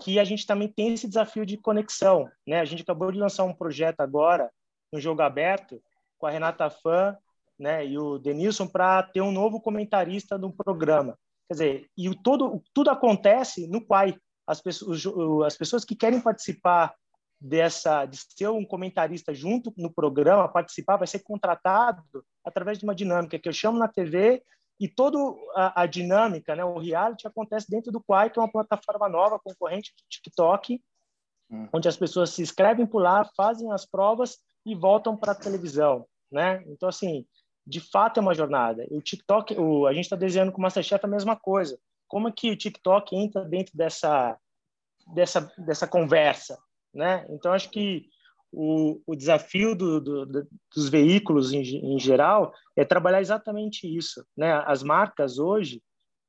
[0.00, 2.30] que a gente também tem esse desafio de conexão.
[2.46, 2.60] Né?
[2.60, 4.50] A gente acabou de lançar um projeto agora,
[4.92, 5.82] no Jogo Aberto,
[6.18, 7.16] com a Renata Fã
[7.58, 11.18] né, e o Denilson, para ter um novo comentarista no programa.
[11.48, 14.14] Quer dizer, e o todo, tudo acontece no Quai.
[14.46, 15.02] As pessoas,
[15.44, 16.94] as pessoas que querem participar
[17.40, 22.02] dessa de ser um comentarista junto no programa, participar, vai ser contratado
[22.44, 24.42] através de uma dinâmica que eu chamo na TV
[24.80, 25.18] e toda
[25.54, 29.38] a, a, dinâmica, né, o reality acontece dentro do Quai, que é uma plataforma nova,
[29.38, 30.80] concorrente do TikTok,
[31.50, 31.68] hum.
[31.72, 36.06] onde as pessoas se inscrevem por lá, fazem as provas e voltam para a televisão,
[36.30, 36.62] né?
[36.68, 37.26] Então, assim,
[37.66, 38.86] de fato é uma jornada.
[38.90, 41.78] O TikTok, o, a gente está desenhando com o Masterchef a mesma coisa.
[42.06, 44.38] Como é que o TikTok entra dentro dessa,
[45.12, 46.58] dessa, dessa conversa,
[46.94, 47.26] né?
[47.30, 48.08] Então, acho que
[48.52, 54.24] o, o desafio do, do, do, dos veículos em, em, geral é trabalhar exatamente isso.
[54.36, 54.52] Né?
[54.66, 55.82] As marcas hoje,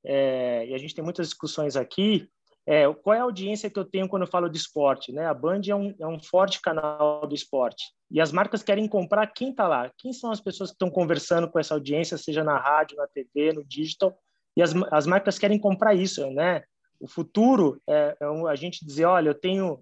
[0.05, 2.29] é, e a gente tem muitas discussões aqui,
[2.67, 5.12] é, qual é a audiência que eu tenho quando eu falo de esporte?
[5.12, 5.25] Né?
[5.25, 7.86] A Band é um, é um forte canal do esporte.
[8.12, 9.91] E as marcas querem comprar quem está lá.
[9.97, 13.53] Quem são as pessoas que estão conversando com essa audiência, seja na rádio, na TV,
[13.53, 14.15] no digital?
[14.55, 16.29] E as, as marcas querem comprar isso.
[16.32, 16.63] Né?
[16.99, 19.82] O futuro é, é a gente dizer, olha, eu tenho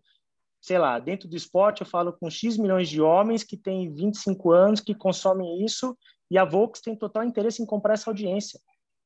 [0.62, 4.52] sei lá, dentro do esporte eu falo com X milhões de homens que têm 25
[4.52, 5.98] anos, que consomem isso,
[6.30, 8.60] e a Volks tem total interesse em comprar essa audiência.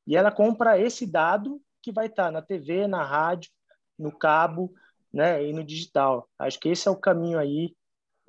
[0.08, 3.52] E ela compra esse dado que vai estar na TV, na rádio,
[3.98, 4.74] no cabo,
[5.14, 6.28] né, e no digital.
[6.40, 7.76] Acho que esse é o caminho aí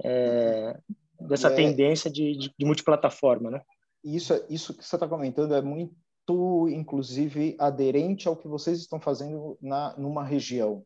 [0.02, 0.78] é,
[1.20, 3.62] dessa é, tendência de, de, de, multiplataforma, né?
[4.02, 9.56] Isso, isso que você está comentando é muito, inclusive, aderente ao que vocês estão fazendo
[9.60, 10.84] na, numa região.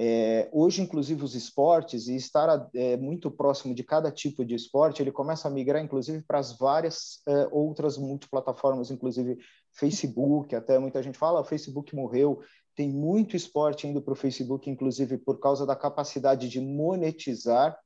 [0.00, 5.02] É, hoje, inclusive, os esportes, e estar é, muito próximo de cada tipo de esporte,
[5.02, 9.36] ele começa a migrar, inclusive, para as várias é, outras multiplataformas, inclusive
[9.72, 12.40] Facebook, até muita gente fala, ah, Facebook morreu,
[12.76, 17.76] tem muito esporte indo para o Facebook, inclusive por causa da capacidade de monetizar,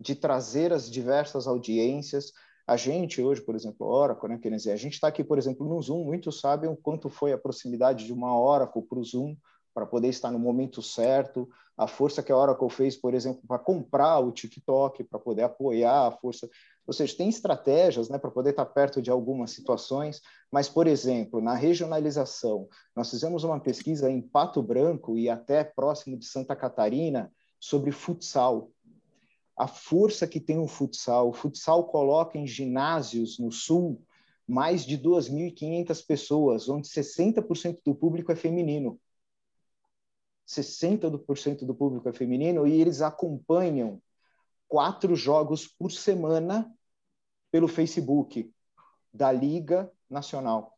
[0.00, 2.32] de trazer as diversas audiências.
[2.66, 5.80] A gente hoje, por exemplo, Oracle, né, dizer, a gente está aqui, por exemplo, no
[5.80, 9.36] Zoom, muitos sabem o quanto foi a proximidade de uma Oracle para o Zoom,
[9.74, 13.58] para poder estar no momento certo, a força que a Oracle fez, por exemplo, para
[13.58, 16.48] comprar o TikTok, para poder apoiar a força.
[16.86, 21.40] Ou seja, tem estratégias né, para poder estar perto de algumas situações, mas, por exemplo,
[21.40, 27.32] na regionalização, nós fizemos uma pesquisa em Pato Branco e até próximo de Santa Catarina
[27.58, 28.70] sobre futsal.
[29.56, 31.28] A força que tem o futsal.
[31.28, 34.02] O futsal coloca em ginásios no sul
[34.46, 38.98] mais de 2.500 pessoas, onde 60% do público é feminino.
[40.46, 44.00] 60% do público é feminino e eles acompanham
[44.68, 46.72] quatro jogos por semana
[47.50, 48.50] pelo Facebook
[49.12, 50.76] da Liga Nacional.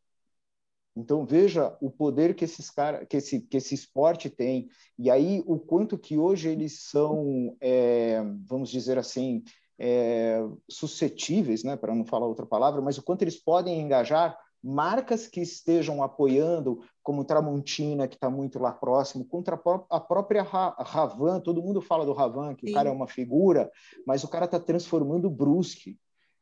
[0.96, 5.42] Então veja o poder que esses cara, que esse que esse esporte tem e aí
[5.46, 9.42] o quanto que hoje eles são, é, vamos dizer assim,
[9.78, 10.38] é,
[10.70, 15.42] suscetíveis, né, para não falar outra palavra, mas o quanto eles podem engajar marcas que
[15.42, 21.82] estejam apoiando, como Tramontina, que está muito lá próximo, contra a própria Ravan, todo mundo
[21.82, 22.72] fala do Ravan, que Sim.
[22.72, 23.70] o cara é uma figura,
[24.06, 25.98] mas o cara está transformando o Brusque.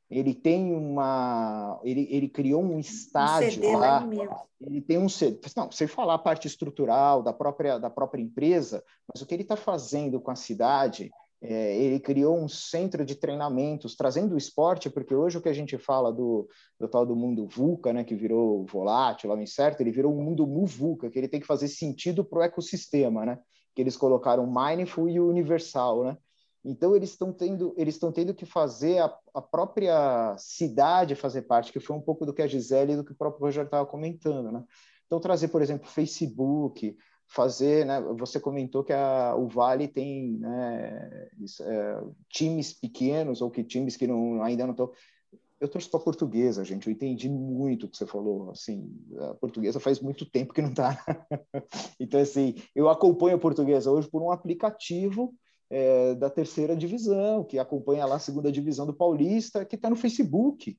[0.08, 1.80] Ele tem uma.
[1.82, 4.06] Ele, ele criou um estádio um lá.
[4.60, 5.06] Ele tem um.
[5.56, 9.42] Não, sem falar a parte estrutural da própria, da própria empresa, mas o que ele
[9.42, 11.10] está fazendo com a cidade
[11.44, 15.52] é, ele criou um centro de treinamentos, trazendo o esporte, porque hoje o que a
[15.52, 16.48] gente fala do,
[16.78, 19.36] do tal do mundo VUCA, né, que virou volátil, lá
[19.80, 23.38] ele virou um mundo MUVUCA, que ele tem que fazer sentido para o ecossistema, né?
[23.74, 26.16] Que eles colocaram Mindful e Universal, né?
[26.64, 31.72] Então eles estão tendo, eles estão tendo que fazer a, a, própria cidade fazer parte,
[31.72, 33.84] que foi um pouco do que a Gisele e do que o próprio Roger estava
[33.84, 34.62] comentando, né?
[35.06, 36.96] Então trazer, por exemplo, Facebook,
[37.32, 38.00] fazer, né?
[38.18, 41.28] Você comentou que a, o Vale tem né,
[41.62, 44.92] é, times pequenos ou que times que não, ainda não estão.
[45.58, 46.86] Eu trouxe para portuguesa, gente.
[46.86, 48.50] Eu entendi muito o que você falou.
[48.50, 48.92] Assim,
[49.30, 51.02] a portuguesa faz muito tempo que não está.
[51.98, 55.32] então, assim, eu acompanho a portuguesa hoje por um aplicativo
[55.70, 59.96] é, da terceira divisão, que acompanha lá a segunda divisão do Paulista, que está no
[59.96, 60.76] Facebook.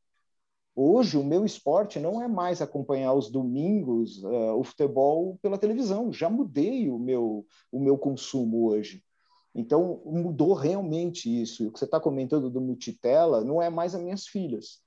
[0.75, 6.11] Hoje, o meu esporte não é mais acompanhar os domingos uh, o futebol pela televisão.
[6.11, 9.03] Já mudei o meu, o meu consumo hoje.
[9.53, 11.63] Então, mudou realmente isso.
[11.63, 14.81] E o que você está comentando do multitela não é mais as minhas filhas.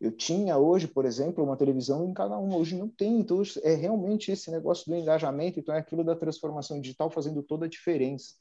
[0.00, 3.18] Eu tinha hoje, por exemplo, uma televisão em cada uma, hoje não tem.
[3.18, 7.66] Então, é realmente esse negócio do engajamento, então é aquilo da transformação digital fazendo toda
[7.66, 8.34] a diferença.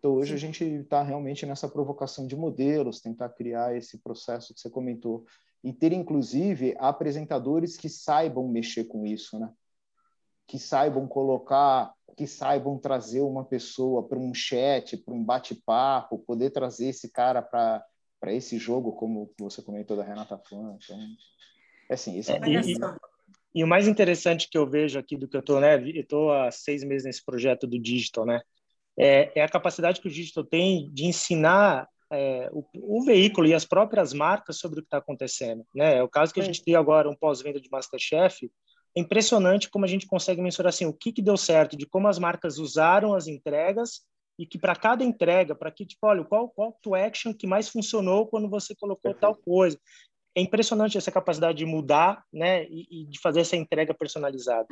[0.00, 0.34] Então, hoje Sim.
[0.34, 5.24] a gente está realmente nessa provocação de modelos, tentar criar esse processo que você comentou
[5.64, 9.50] e ter inclusive apresentadores que saibam mexer com isso, né?
[10.46, 16.50] Que saibam colocar, que saibam trazer uma pessoa para um chat, para um bate-papo, poder
[16.50, 17.82] trazer esse cara para
[18.20, 20.78] para esse jogo, como você comentou da Renata Fã.
[20.82, 20.98] Então,
[21.90, 22.74] é assim, esse é, é e,
[23.56, 25.74] e, o mais interessante que eu vejo aqui do que eu estou, né?
[25.74, 28.40] Eu estou há seis meses nesse projeto do digital, né?
[28.98, 33.54] É, é, a capacidade que o digital tem de ensinar é, o, o, veículo e
[33.54, 35.66] as próprias marcas sobre o que está acontecendo.
[35.74, 35.96] Né?
[35.98, 38.50] É o caso que a gente tem agora um pós-venda de Masterchef.
[38.96, 42.08] É impressionante como a gente consegue mensurar assim, o que, que deu certo, de como
[42.08, 44.02] as marcas usaram as entregas
[44.38, 47.68] e que para cada entrega, para que, tipo, olha, qual call to action que mais
[47.68, 49.20] funcionou quando você colocou Perfeito.
[49.20, 49.78] tal coisa.
[50.36, 54.66] É impressionante essa capacidade de mudar né, e, e de fazer essa entrega personalizada.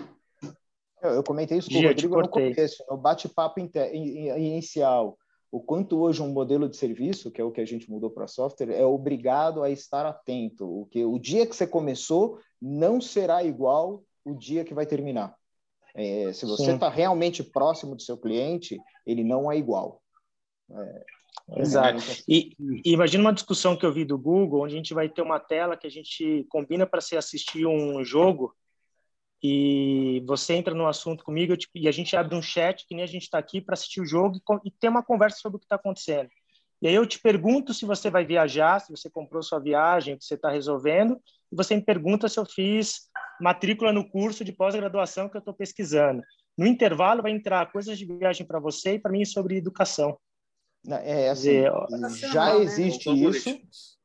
[1.01, 5.17] Eu, eu comentei isso com o Rodrigo no começo, no bate-papo inicial
[5.53, 8.27] o quanto hoje um modelo de serviço, que é o que a gente mudou para
[8.27, 10.65] software, é obrigado a estar atento.
[10.65, 15.37] O que o dia que você começou não será igual o dia que vai terminar.
[15.95, 20.01] É, se você está realmente próximo do seu cliente, ele não é igual.
[20.71, 21.05] É,
[21.61, 22.03] Exato.
[22.27, 25.21] E, e, imagina uma discussão que eu vi do Google, onde a gente vai ter
[25.21, 28.55] uma tela que a gente combina para se assistir um jogo
[29.43, 33.03] e você entra no assunto comigo tipo, e a gente abre um chat que nem
[33.03, 35.59] a gente está aqui para assistir o jogo e, e ter uma conversa sobre o
[35.59, 36.29] que está acontecendo.
[36.81, 40.19] E aí eu te pergunto se você vai viajar, se você comprou sua viagem, o
[40.19, 41.21] que você está resolvendo,
[41.51, 43.09] e você me pergunta se eu fiz
[43.41, 46.23] matrícula no curso de pós-graduação que eu estou pesquisando.
[46.57, 50.19] No intervalo vai entrar coisas de viagem para você e para mim sobre educação.
[50.89, 51.63] É, assim,
[52.33, 52.65] já né?
[52.65, 53.61] existe isso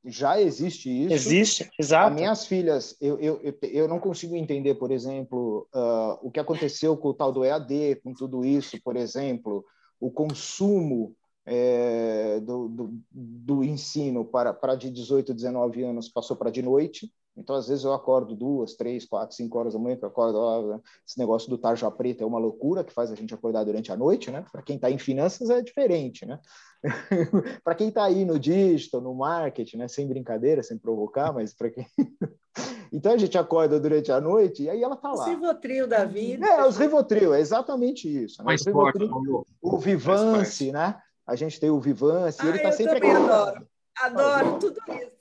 [0.07, 1.13] já existe isso.
[1.13, 2.09] Existe, exato.
[2.09, 6.95] As minhas filhas, eu, eu, eu não consigo entender, por exemplo, uh, o que aconteceu
[6.95, 9.65] com o tal do EAD, com tudo isso, por exemplo,
[9.99, 16.51] o consumo é, do, do, do, ensino para, para de 18, 19 anos passou para
[16.51, 17.11] de noite.
[17.37, 20.39] Então, às vezes, eu acordo duas, três, quatro, cinco horas da manhã, que eu acordo,
[20.39, 23.91] ó, esse negócio do tarja preta é uma loucura que faz a gente acordar durante
[23.91, 24.43] a noite, né?
[24.51, 26.39] Para quem está em finanças é diferente, né?
[27.63, 29.87] para quem está aí no digital, no marketing, né?
[29.87, 31.85] Sem brincadeira, sem provocar, mas para quem...
[32.91, 35.23] então, a gente acorda durante a noite e aí ela está lá.
[35.23, 36.45] Os Rivotril da vida.
[36.45, 38.43] É, os Rivotril, é exatamente isso.
[38.43, 38.55] Né?
[38.65, 40.99] Rivotril, o Vivance, né?
[41.25, 43.07] A gente tem o Vivance, ah, ele está sempre aqui.
[43.07, 43.67] Adoro,
[44.01, 45.16] adoro tudo isso.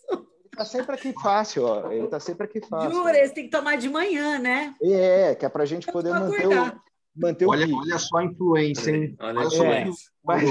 [0.57, 1.93] Está sempre aqui fácil, ó.
[1.93, 2.91] Ele está sempre aqui fácil.
[2.91, 4.75] Jura, esse tem que tomar de manhã, né?
[4.81, 6.81] É, que é para a gente poder manter o,
[7.15, 9.15] manter olha, o olha só a influência, hein?
[9.21, 9.91] Olha, olha só é,
[10.25, 10.49] mas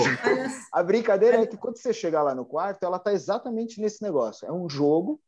[0.71, 4.47] a brincadeira é que quando você chegar lá no quarto, ela está exatamente nesse negócio.
[4.47, 5.19] É um jogo,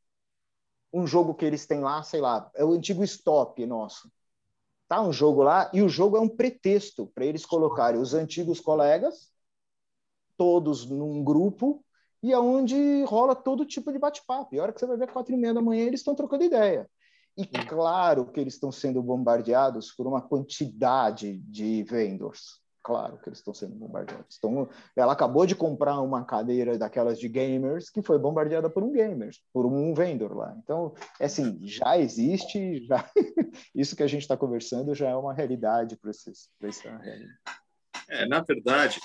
[0.94, 4.12] um jogo que eles têm lá, sei lá, é o antigo stop nosso.
[4.88, 8.60] Tá um jogo lá e o jogo é um pretexto para eles colocarem os antigos
[8.60, 9.32] colegas
[10.38, 11.84] todos num grupo
[12.22, 14.56] e aonde é rola todo tipo de bate-papo.
[14.56, 16.44] E a hora que você vai ver quatro e meia da manhã, eles estão trocando
[16.44, 16.90] ideia.
[17.38, 22.60] E claro que eles estão sendo bombardeados por uma quantidade de vendors.
[22.82, 24.38] Claro que eles estão sendo bombardeados.
[24.38, 28.94] Então, ela acabou de comprar uma cadeira daquelas de gamers que foi bombardeada por um
[28.94, 30.56] gamer, por um vendor lá.
[30.58, 33.06] Então, é assim, já existe, já
[33.76, 37.67] isso que a gente está conversando já é uma realidade para essa realidade.
[38.10, 39.00] É, na verdade,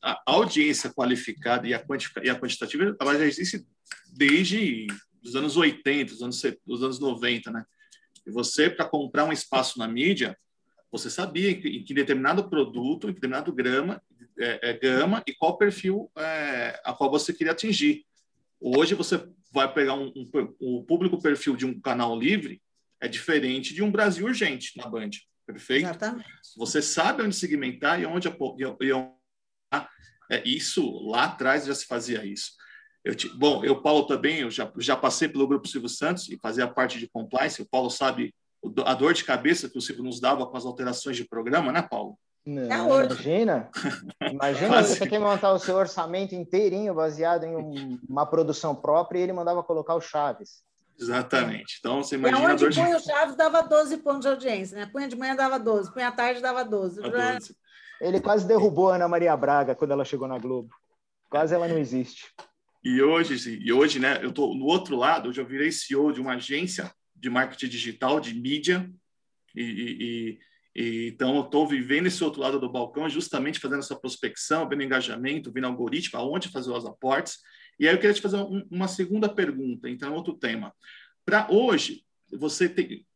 [0.00, 1.84] a audiência qualificada e a,
[2.22, 3.66] e a quantitativa ela já existe
[4.12, 4.86] desde
[5.22, 7.64] os anos 80, os anos, os anos 90, né?
[8.26, 10.36] E você, para comprar um espaço na mídia,
[10.90, 14.00] você sabia que, que determinado produto, em determinado grama,
[14.38, 18.04] é, é, gama e qual perfil é, a qual você queria atingir.
[18.60, 22.60] Hoje você vai pegar um, um, o público perfil de um canal livre
[23.00, 25.10] é diferente de um Brasil Urgente na Band.
[25.46, 25.84] Perfeito?
[25.84, 26.28] Exatamente.
[26.56, 29.14] Você sabe onde segmentar e onde, e onde
[30.30, 32.52] é, isso lá atrás já se fazia isso.
[33.04, 36.38] Eu te, bom, eu, Paulo, também, eu já, já passei pelo Grupo Silvio Santos e
[36.38, 37.60] fazia parte de compliance.
[37.60, 38.34] O Paulo sabe
[38.84, 41.82] a dor de cabeça que o Silvio nos dava com as alterações de programa, né,
[41.82, 42.18] Paulo?
[42.46, 43.70] Não, imagina,
[44.30, 49.18] imagina você tem que montar o seu orçamento inteirinho baseado em um, uma produção própria
[49.18, 50.62] e ele mandava colocar o Chaves.
[50.98, 51.76] Exatamente.
[51.80, 52.40] Então, você imagina...
[52.40, 54.86] E onde punha o Chaves dava 12 pontos de audiência, né?
[54.86, 57.00] Punha de manhã dava 12, punha à tarde dava 12.
[57.00, 57.56] 12.
[58.00, 60.74] Ele quase derrubou a Ana Maria Braga quando ela chegou na Globo.
[61.30, 62.32] Quase ela não existe.
[62.84, 66.20] E hoje, e hoje, né, eu tô no outro lado, hoje eu virei CEO de
[66.20, 68.90] uma agência de marketing digital, de mídia,
[69.56, 70.38] e, e,
[70.76, 74.82] e então eu estou vivendo esse outro lado do balcão, justamente fazendo essa prospecção, vendo
[74.82, 77.38] engajamento, vendo algoritmo, aonde fazer os aportes.
[77.78, 80.72] E aí eu queria te fazer um, uma segunda pergunta, então outro tema.
[81.24, 83.06] Para hoje, você tem,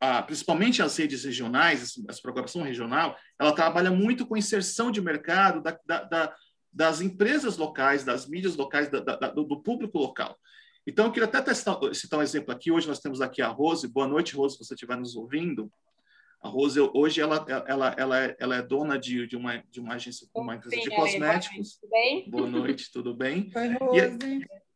[0.00, 5.62] ah, principalmente as redes regionais, essa programação regional, ela trabalha muito com inserção de mercado
[5.62, 6.36] da, da, da,
[6.72, 10.38] das empresas locais, das mídias locais, do, do público local.
[10.86, 12.72] Então, eu queria até testar, citar um exemplo aqui.
[12.72, 13.86] Hoje nós temos aqui a Rose.
[13.86, 15.70] Boa noite, Rose, se você estiver nos ouvindo.
[16.42, 19.94] A Rose, hoje, ela, ela, ela, é, ela é dona de, de, uma, de uma
[19.94, 21.76] agência, uma empresa de cosméticos.
[21.76, 22.30] Tudo bem?
[22.30, 23.50] Boa noite, tudo bem?
[23.54, 24.18] Oi, Rose.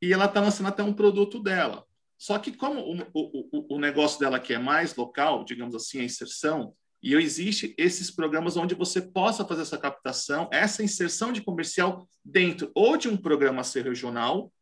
[0.00, 1.84] E, e ela está lançando até um produto dela.
[2.16, 6.04] Só que como o, o, o negócio dela que é mais local, digamos assim, a
[6.04, 12.08] inserção, e existe esses programas onde você possa fazer essa captação, essa inserção de comercial
[12.24, 14.52] dentro ou de um programa ser regional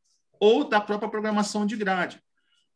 [0.40, 2.20] ou da própria programação de grade.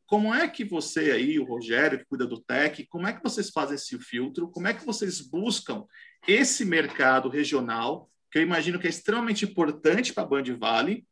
[0.08, 3.50] Como é que você aí, o Rogério, que cuida do tech, como é que vocês
[3.50, 4.50] fazem esse filtro?
[4.50, 5.84] Como é que vocês buscam
[6.26, 11.06] esse mercado regional, que eu imagino que é extremamente importante para a Band Vale,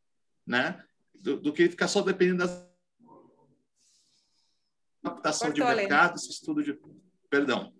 [0.47, 0.83] né?
[1.13, 2.67] Do, do, que ficar só dependendo da
[5.03, 6.75] captação de mercado, esse estudo de...
[7.29, 7.71] Perdão.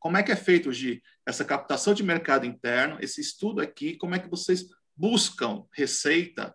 [0.00, 4.16] Como é que é feito, Gi, essa captação de mercado interno, esse estudo aqui, como
[4.16, 4.66] é que vocês
[4.96, 6.52] buscam receita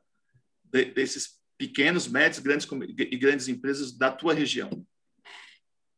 [0.61, 4.69] de, desses pequenos, médios grandes, e grandes empresas da tua região?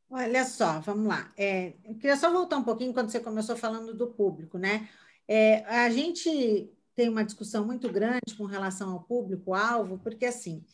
[0.10, 1.32] Olha só, vamos lá.
[1.38, 4.90] É, eu queria só voltar um pouquinho quando você começou falando do público, né?
[5.28, 10.66] É, a gente tem uma discussão muito grande com relação ao público-alvo, porque assim,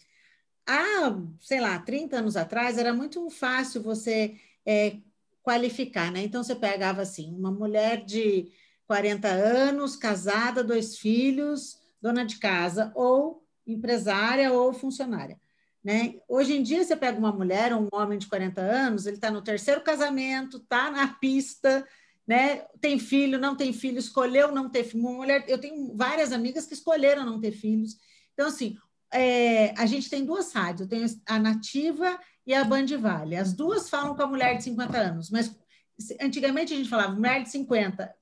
[0.66, 4.98] há, sei lá, 30 anos atrás era muito fácil você é,
[5.44, 6.24] qualificar, né?
[6.24, 8.50] Então você pegava assim, uma mulher de
[8.88, 15.40] 40 anos, casada, dois filhos, dona de casa, ou empresária ou funcionária.
[15.84, 16.16] Né?
[16.28, 19.30] Hoje em dia, você pega uma mulher ou um homem de 40 anos, ele está
[19.30, 21.88] no terceiro casamento, está na pista,
[22.28, 22.66] né?
[22.82, 25.04] tem filho, não tem filho, escolheu não ter filho.
[25.04, 27.98] Uma mulher, eu tenho várias amigas que escolheram não ter filhos.
[28.34, 28.78] Então, assim,
[29.14, 33.36] é, a gente tem duas rádios, eu tenho a Nativa e a Band Vale.
[33.36, 35.56] As duas falam com a mulher de 50 anos, mas
[36.20, 38.14] antigamente a gente falava mulher de 50,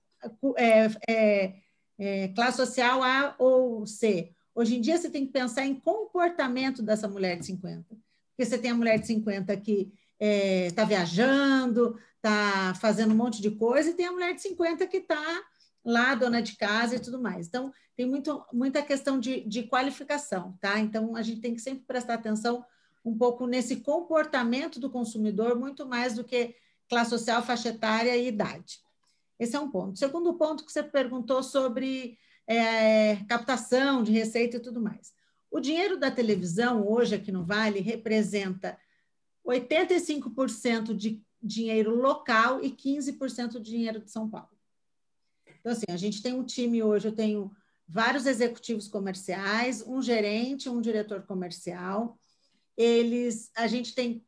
[0.57, 1.55] é, é,
[1.97, 4.33] é, classe social A ou C.
[4.55, 7.85] Hoje em dia, você tem que pensar em comportamento dessa mulher de 50.
[7.89, 13.41] Porque você tem a mulher de 50 que está é, viajando, está fazendo um monte
[13.41, 15.43] de coisa, e tem a mulher de 50 que está
[15.83, 17.47] lá, dona de casa e tudo mais.
[17.47, 20.79] Então, tem muito, muita questão de, de qualificação, tá?
[20.79, 22.65] Então, a gente tem que sempre prestar atenção
[23.03, 26.55] um pouco nesse comportamento do consumidor, muito mais do que
[26.89, 28.79] classe social, faixa etária e idade.
[29.39, 29.99] Esse é um ponto.
[29.99, 32.17] Segundo ponto que você perguntou sobre
[32.47, 35.13] é, captação de receita e tudo mais.
[35.49, 38.77] O dinheiro da televisão, hoje aqui no Vale, representa
[39.45, 44.49] 85% de dinheiro local e 15% de dinheiro de São Paulo.
[45.59, 47.51] Então, assim, a gente tem um time hoje, eu tenho
[47.87, 52.17] vários executivos comerciais, um gerente, um diretor comercial.
[52.75, 54.25] Eles, a gente tem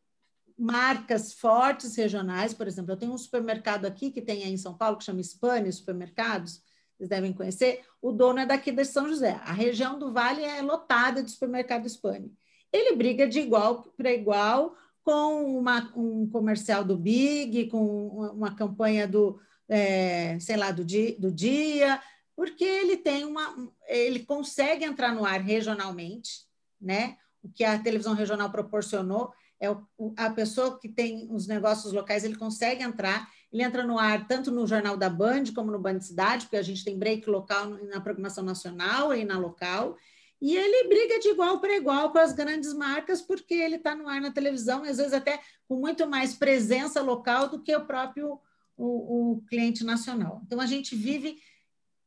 [0.57, 4.77] marcas fortes regionais, por exemplo, eu tenho um supermercado aqui que tem aí em São
[4.77, 6.61] Paulo que chama Spani Supermercados,
[6.97, 9.39] vocês devem conhecer, o dono é daqui de São José.
[9.43, 12.31] A região do Vale é lotada de supermercado Spani.
[12.71, 19.07] Ele briga de igual para igual com uma, um comercial do Big, com uma campanha
[19.07, 19.39] do,
[19.69, 22.01] é, sei lá, do dia, do dia,
[22.35, 26.45] porque ele tem uma, ele consegue entrar no ar regionalmente,
[26.81, 27.17] né?
[27.43, 32.23] O que a televisão regional proporcionou é o, a pessoa que tem os negócios locais,
[32.23, 36.01] ele consegue entrar ele entra no ar tanto no Jornal da Band como no Band
[36.01, 39.97] Cidade, porque a gente tem break local na programação nacional e na local.
[40.41, 44.09] E ele briga de igual para igual com as grandes marcas, porque ele está no
[44.09, 45.39] ar na televisão, às vezes até
[45.69, 48.37] com muito mais presença local do que o próprio
[48.75, 50.41] o, o cliente nacional.
[50.45, 51.37] Então, a gente vive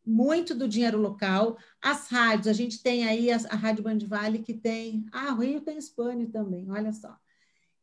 [0.05, 1.57] muito do dinheiro local.
[1.81, 5.07] As rádios, a gente tem aí a, a Rádio Band Vale, que tem.
[5.11, 7.17] Ah, Rio tem Spani também, olha só.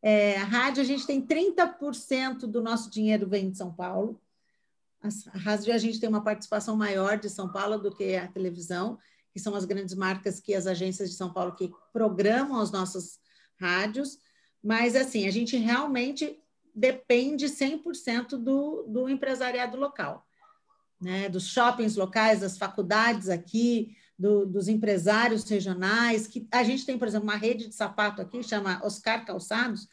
[0.07, 4.21] É, rádio, a gente tem 30% do nosso dinheiro vem de São Paulo.
[5.01, 8.99] A rádio, a gente tem uma participação maior de São Paulo do que a televisão,
[9.33, 13.19] que são as grandes marcas que as agências de São Paulo que programam as nossas
[13.59, 14.19] rádios.
[14.63, 16.39] Mas, assim, a gente realmente
[16.75, 20.23] depende 100% do, do empresariado local.
[21.01, 26.97] né, dos shoppings locais, das faculdades aqui, do, dos empresários regionais, que a gente tem,
[26.97, 29.88] por exemplo, uma rede de sapato aqui, chama Oscar Calçados,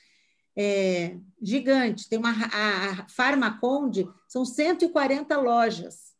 [0.57, 6.13] é, gigante, tem uma a, a Farmaconde, são 140 lojas.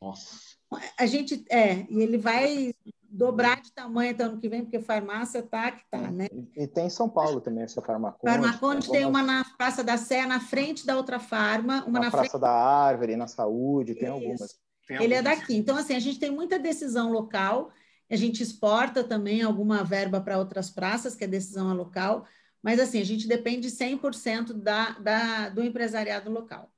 [0.00, 0.50] Nossa.
[0.98, 2.72] A gente, é, e ele vai
[3.10, 6.28] dobrar de tamanho até ano que vem, porque farmácia tá que tá, né?
[6.56, 8.32] E tem em São Paulo também essa Farmaconde.
[8.32, 9.24] Farmaconde tem, algumas...
[9.24, 12.40] uma na Praça da Sé, na frente da outra farma, uma na, na Praça frente...
[12.40, 14.12] da Árvore, na Saúde, tem Isso.
[14.12, 14.60] algumas.
[14.98, 15.56] Ele é daqui.
[15.56, 17.70] Então, assim, a gente tem muita decisão local,
[18.10, 22.26] a gente exporta também alguma verba para outras praças, que é decisão local,
[22.62, 26.70] mas, assim, a gente depende 100% da, da, do empresariado local.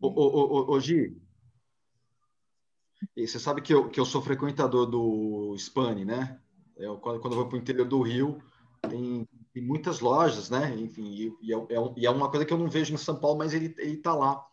[0.00, 1.16] Ô, ô, ô, ô Gi,
[3.16, 6.40] você sabe que eu, que eu sou frequentador do Spani, né?
[6.76, 8.42] Eu, quando, quando eu vou para o interior do Rio,
[8.88, 10.74] tem, tem, muitas lojas, né?
[10.76, 13.16] Enfim, e, e, é, é e, é, uma coisa que eu não vejo em São
[13.16, 14.44] Paulo, mas ele está lá,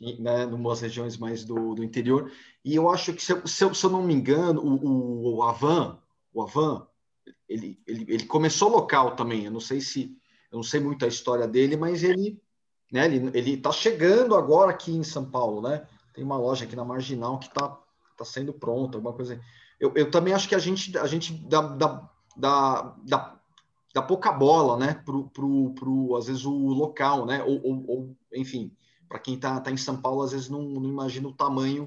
[0.00, 0.44] né?
[0.44, 2.30] Em umas regiões mais do, do interior.
[2.64, 5.36] E eu acho que, se eu, se eu, se eu não me engano, o, o,
[5.36, 5.98] o Avan,
[6.32, 6.86] o Avan,
[7.48, 9.44] ele, ele, ele começou local também.
[9.44, 10.16] Eu não sei se,
[10.50, 12.40] eu não sei muito a história dele, mas ele,
[12.90, 13.06] né?
[13.06, 15.86] Ele, ele está chegando agora aqui em São Paulo, né?
[16.14, 17.78] Tem uma loja aqui na Marginal que está
[18.16, 19.40] tá sendo pronta, alguma coisa.
[19.80, 23.40] Eu, eu também acho que a gente, a gente dá, dá, dá, dá,
[23.94, 24.94] dá pouca bola, né?
[25.04, 27.42] Pro, pro, pro, às vezes, o local, né?
[27.42, 28.70] Ou, ou, ou enfim,
[29.12, 31.86] para quem está tá em São Paulo, às vezes não, não imagina o tamanho.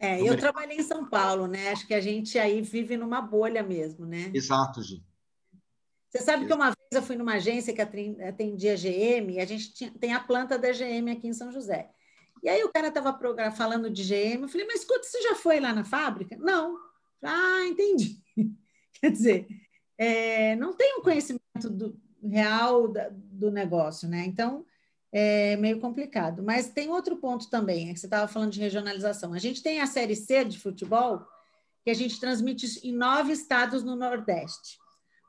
[0.00, 0.40] É, eu mercado.
[0.40, 1.70] trabalhei em São Paulo, né?
[1.70, 4.32] Acho que a gente aí vive numa bolha mesmo, né?
[4.34, 5.04] Exato, Gi.
[6.08, 9.72] Você sabe que uma vez eu fui numa agência que atendia GM, e a gente
[9.72, 11.88] tinha, tem a planta da GM aqui em São José.
[12.42, 13.16] E aí o cara estava
[13.52, 16.36] falando de GM, eu falei, mas escuta, você já foi lá na fábrica?
[16.36, 16.76] Não.
[17.22, 18.18] Ah, entendi.
[19.00, 19.46] Quer dizer,
[19.96, 21.96] é, não tem um conhecimento do,
[22.28, 24.24] real da, do negócio, né?
[24.26, 24.64] Então,
[25.12, 26.42] é meio complicado.
[26.42, 29.32] Mas tem outro ponto também, é que você estava falando de regionalização.
[29.32, 31.26] A gente tem a Série C de futebol,
[31.84, 34.78] que a gente transmite em nove estados no Nordeste.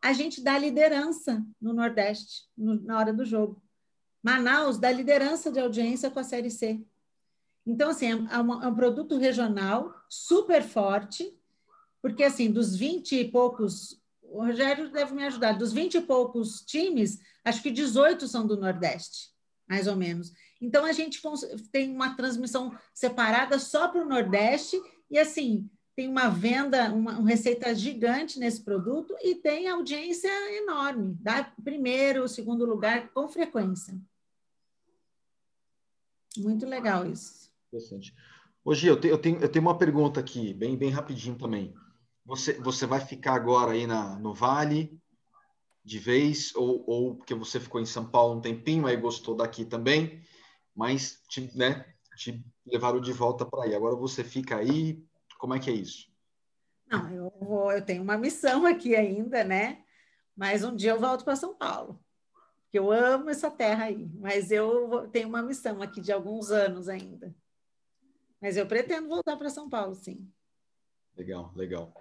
[0.03, 3.61] A gente dá liderança no Nordeste, no, na hora do jogo.
[4.21, 6.83] Manaus dá liderança de audiência com a Série C.
[7.65, 11.35] Então, assim, é, é, uma, é um produto regional super forte,
[12.01, 16.61] porque, assim, dos 20 e poucos, o Rogério deve me ajudar, dos 20 e poucos
[16.61, 19.30] times, acho que 18 são do Nordeste,
[19.71, 20.33] mais ou menos.
[20.59, 21.21] Então, a gente
[21.71, 24.77] tem uma transmissão separada só para o Nordeste,
[25.09, 31.15] e, assim, tem uma venda, uma, uma, receita gigante nesse produto e tem audiência enorme,
[31.21, 33.97] dá primeiro, segundo lugar com frequência.
[36.37, 37.49] Muito legal isso.
[37.69, 38.13] Interessante.
[38.63, 41.73] Hoje eu, te, eu, tenho, eu tenho uma pergunta aqui, bem, bem rapidinho também.
[42.25, 45.00] Você, você vai ficar agora aí na, no Vale
[45.83, 49.65] de vez, ou, ou porque você ficou em São Paulo um tempinho, aí gostou daqui
[49.65, 50.23] também,
[50.75, 53.75] mas te, né, te levaram de volta para aí.
[53.75, 55.03] Agora você fica aí,
[55.37, 56.11] como é que é isso?
[56.87, 59.83] Não, eu, vou, eu tenho uma missão aqui ainda, né?
[60.35, 62.03] Mas um dia eu volto para São Paulo,
[62.69, 64.09] que eu amo essa terra aí.
[64.15, 67.33] Mas eu tenho uma missão aqui de alguns anos ainda.
[68.41, 70.29] Mas eu pretendo voltar para São Paulo, sim.
[71.15, 71.93] Legal, legal.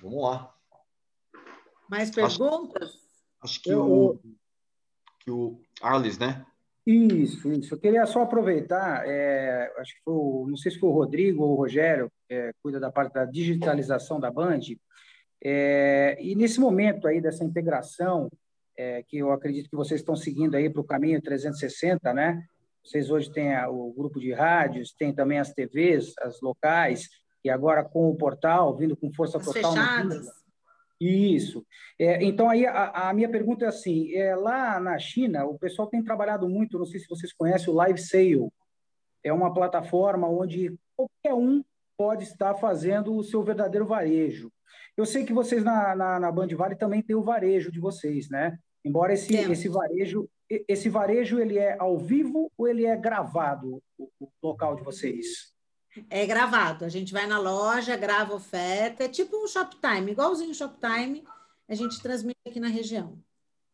[0.00, 0.54] Vamos lá.
[1.92, 2.88] Mais perguntas?
[2.88, 2.98] Acho,
[3.42, 4.18] acho que, eu, o,
[5.20, 6.42] que o Arles, né?
[6.86, 7.74] Isso, isso.
[7.74, 11.44] Eu queria só aproveitar, é, acho que foi, o, não sei se foi o Rodrigo
[11.44, 14.60] ou o Rogério, que é, cuida da parte da digitalização da Band,
[15.44, 18.30] é, e nesse momento aí dessa integração,
[18.74, 22.42] é, que eu acredito que vocês estão seguindo aí para o caminho 360, né?
[22.82, 27.10] Vocês hoje têm o grupo de rádios, tem também as TVs, as locais,
[27.44, 29.74] e agora com o portal, vindo com força as total.
[29.74, 30.41] Fechadas.
[31.02, 31.66] Isso.
[31.98, 35.88] É, então, aí a, a, minha pergunta é assim: é, lá na China, o pessoal
[35.88, 38.48] tem trabalhado muito, não sei se vocês conhecem o Live Sale.
[39.24, 41.62] É uma plataforma onde qualquer um
[41.96, 44.50] pode estar fazendo o seu verdadeiro varejo.
[44.96, 48.28] Eu sei que vocês na, na, na Band Vale também têm o varejo de vocês,
[48.28, 48.56] né?
[48.84, 50.28] Embora esse, esse varejo
[50.68, 55.51] esse varejo ele é ao vivo ou ele é gravado, o, o local de vocês?
[56.08, 56.84] É gravado.
[56.84, 61.24] A gente vai na loja, grava oferta, é tipo um Shoptime, igualzinho o Shoptime,
[61.68, 63.18] a gente transmite aqui na região.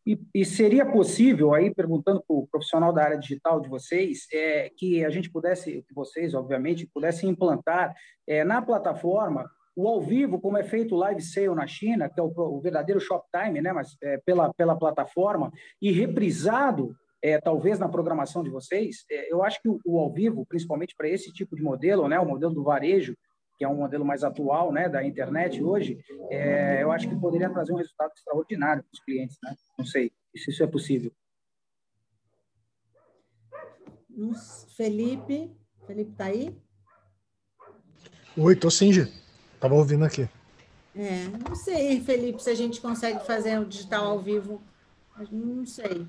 [0.05, 4.71] E, e seria possível, aí perguntando para o profissional da área digital de vocês, é,
[4.75, 7.93] que a gente pudesse, que vocês, obviamente, pudessem implantar
[8.25, 12.19] é, na plataforma o ao vivo, como é feito o live sale na China, que
[12.19, 15.51] é o, o verdadeiro Shoptime, né, mas é, pela, pela plataforma,
[15.81, 20.11] e reprisado, é, talvez na programação de vocês, é, eu acho que o, o, ao
[20.11, 23.15] vivo, principalmente para esse tipo de modelo, né, o modelo do varejo,
[23.57, 25.99] que é um modelo mais atual né, da internet hoje,
[26.29, 29.37] é, eu acho que poderia trazer um resultado extraordinário para os clientes.
[29.43, 29.53] Né?
[29.77, 31.11] Não sei se isso é possível.
[34.75, 35.51] Felipe?
[35.85, 36.55] Felipe está aí?
[38.37, 39.11] Oi, tô sim, Gi.
[39.59, 40.29] Tava ouvindo aqui.
[40.95, 44.61] É, não sei, Felipe, se a gente consegue fazer o digital ao vivo.
[45.31, 46.07] Não sei.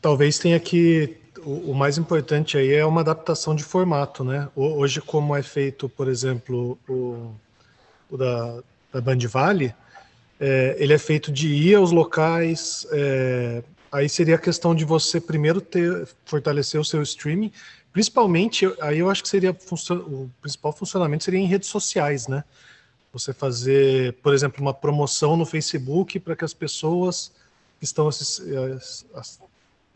[0.00, 1.16] Talvez tenha que.
[1.44, 4.48] O, mais importante aí é uma adaptação de formato, né?
[4.56, 7.32] Hoje, como é feito, por exemplo, o,
[8.10, 8.60] o da,
[8.92, 9.74] da Band Vale,
[10.40, 12.86] é, ele é feito de ir aos locais.
[12.90, 17.52] É, aí seria a questão de você primeiro ter fortalecer o seu streaming,
[17.92, 18.66] principalmente.
[18.80, 22.44] Aí eu acho que seria o principal funcionamento seria em redes sociais, né?
[23.12, 27.32] Você fazer, por exemplo, uma promoção no Facebook para que as pessoas
[27.78, 28.08] que estão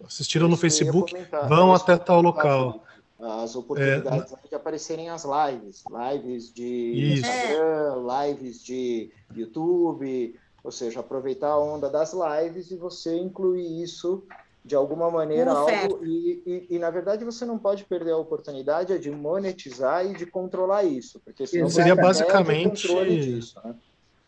[0.07, 1.14] assistiram no Facebook
[1.48, 2.84] vão até tal local.
[3.20, 7.26] As oportunidades é, de aparecerem as lives, lives de isso.
[7.26, 7.94] Instagram,
[8.26, 10.34] lives de YouTube,
[10.64, 14.24] ou seja, aproveitar a onda das lives e você incluir isso
[14.64, 18.96] de alguma maneira algo e, e, e, na verdade você não pode perder a oportunidade
[18.98, 23.74] de monetizar e de controlar isso porque senão seria basicamente disso, né?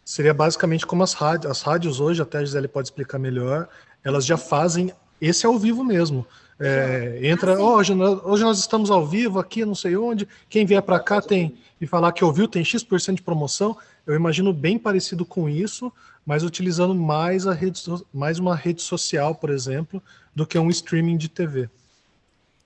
[0.04, 3.68] seria basicamente como as rádios as rádios hoje até a Gisele pode explicar melhor
[4.02, 4.92] elas já fazem
[5.26, 6.26] esse ao vivo mesmo
[6.58, 10.28] é, entra, oh, hoje, hoje nós estamos ao vivo aqui, não sei onde.
[10.48, 13.76] Quem vier para cá tem e falar que ouviu tem X% de promoção.
[14.06, 15.92] Eu imagino bem parecido com isso,
[16.24, 20.02] mas utilizando mais, a rede, mais uma rede social, por exemplo,
[20.34, 21.68] do que um streaming de TV.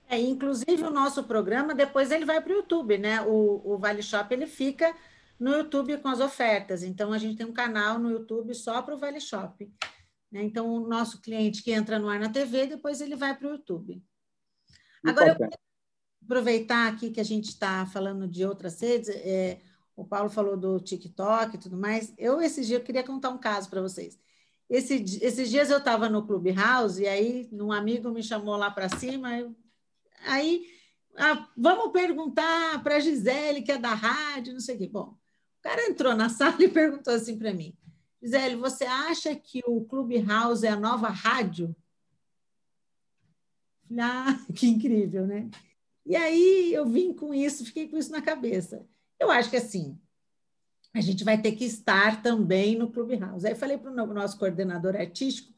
[0.07, 3.21] É, inclusive o nosso programa, depois ele vai para o YouTube, né?
[3.21, 4.93] O, o Vale Shop ele fica
[5.39, 6.83] no YouTube com as ofertas.
[6.83, 9.67] Então a gente tem um canal no YouTube só para o Vale Shop.
[10.31, 10.43] Né?
[10.43, 13.51] Então, o nosso cliente que entra no ar na TV, depois ele vai para o
[13.51, 14.03] YouTube.
[15.03, 15.51] Agora, eu quero
[16.23, 19.59] aproveitar aqui que a gente está falando de outras redes, é,
[19.95, 22.13] o Paulo falou do TikTok e tudo mais.
[22.17, 24.17] Eu, esses dias, eu queria contar um caso para vocês.
[24.69, 28.87] Esse, esses dias eu estava no Clubhouse e aí um amigo me chamou lá para
[28.87, 29.35] cima.
[29.37, 29.55] Eu,
[30.25, 30.67] aí,
[31.17, 34.87] ah, vamos perguntar para a Gisele, que é da rádio, não sei o quê.
[34.87, 35.17] Bom,
[35.59, 37.75] o cara entrou na sala e perguntou assim para mim:
[38.21, 41.75] Gisele, você acha que o Clubhouse é a nova rádio?
[43.97, 45.49] Ah, que incrível, né?
[46.05, 48.85] E aí eu vim com isso, fiquei com isso na cabeça.
[49.19, 49.97] Eu acho que assim,
[50.93, 53.45] a gente vai ter que estar também no Clubhouse.
[53.45, 55.53] Aí falei para o nosso coordenador artístico,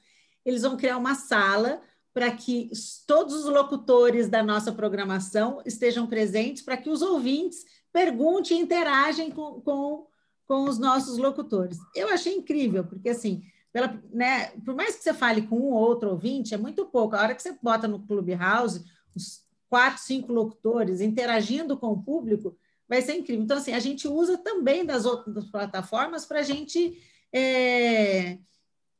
[0.45, 1.81] eles vão criar uma sala
[2.13, 2.69] para que
[3.07, 9.31] todos os locutores da nossa programação estejam presentes, para que os ouvintes perguntem e interagem
[9.31, 10.07] com, com
[10.51, 11.79] com os nossos locutores.
[11.95, 13.41] Eu achei incrível, porque assim,
[13.71, 17.15] pela, né, por mais que você fale com um ou outro ouvinte, é muito pouco.
[17.15, 18.83] A hora que você bota no Clubhouse,
[19.15, 23.45] os quatro, cinco locutores interagindo com o público, vai ser incrível.
[23.45, 28.37] Então, assim, a gente usa também das outras plataformas para a gente é,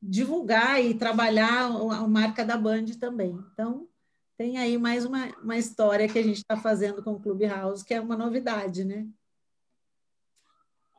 [0.02, 3.38] divulgar e trabalhar a marca da Band também.
[3.52, 3.90] Então,
[4.38, 7.94] tem aí mais uma, uma história que a gente está fazendo com o Clubhouse, que
[7.94, 9.06] é uma novidade, né?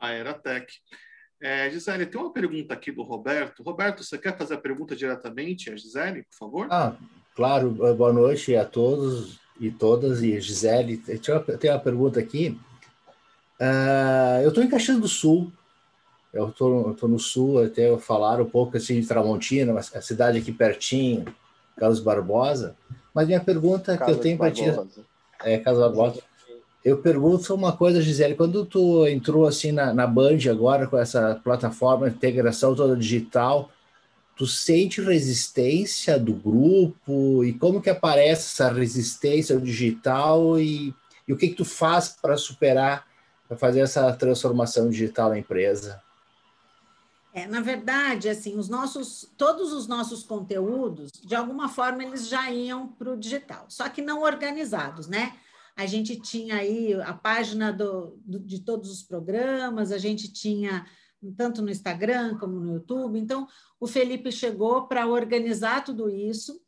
[0.03, 0.67] A Eratec.
[1.41, 3.63] É, Gisele, tem uma pergunta aqui do Roberto.
[3.63, 6.67] Roberto, você quer fazer a pergunta diretamente a Gisele, por favor?
[6.69, 6.93] Ah,
[7.35, 7.71] claro.
[7.71, 10.21] Boa noite a todos e todas.
[10.21, 12.59] E Gisele, tem uma pergunta aqui.
[13.59, 15.51] Uh, eu estou em Caxias do Sul.
[16.33, 21.25] Eu estou no Sul, até falar um pouco assim de Tramontina, a cidade aqui pertinho,
[21.77, 22.75] Carlos Barbosa.
[23.13, 24.63] Mas minha pergunta Carlos que eu tenho para ti
[25.43, 26.23] é Carlos Barbosa.
[26.83, 31.39] Eu pergunto uma coisa, Gisele, quando tu entrou assim na, na Band agora com essa
[31.41, 33.71] plataforma integração toda digital,
[34.35, 40.93] tu sente resistência do grupo e como que aparece essa resistência ao digital e,
[41.25, 43.07] e o que que tu faz para superar,
[43.47, 46.01] para fazer essa transformação digital na empresa?
[47.33, 52.51] É, na verdade, assim, os nossos, todos os nossos conteúdos, de alguma forma, eles já
[52.51, 55.33] iam para o digital, só que não organizados, né?
[55.75, 60.85] A gente tinha aí a página do, do, de todos os programas, a gente tinha
[61.37, 63.17] tanto no Instagram como no YouTube.
[63.17, 63.47] Então,
[63.79, 66.59] o Felipe chegou para organizar tudo isso.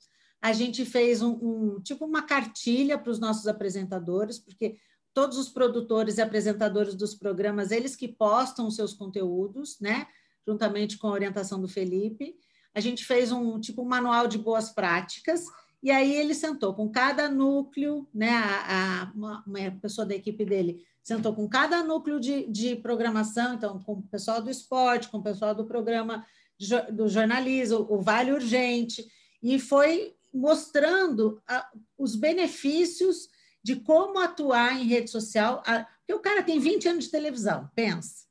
[0.41, 4.78] A gente fez um, um tipo uma cartilha para os nossos apresentadores, porque
[5.14, 10.08] todos os produtores e apresentadores dos programas, eles que postam os seus conteúdos, né?
[10.47, 12.36] Juntamente com a orientação do Felipe.
[12.74, 15.45] A gente fez um tipo um manual de boas práticas
[15.86, 18.32] e aí ele sentou com cada núcleo, né?
[18.32, 23.54] A, a uma, uma, pessoa da equipe dele sentou com cada núcleo de, de programação,
[23.54, 26.26] então com o pessoal do esporte, com o pessoal do programa
[26.58, 29.06] de, do jornalismo, o Vale Urgente,
[29.44, 33.30] e foi mostrando a, os benefícios
[33.64, 35.62] de como atuar em rede social.
[35.68, 38.26] A, porque o cara tem 20 anos de televisão, pensa.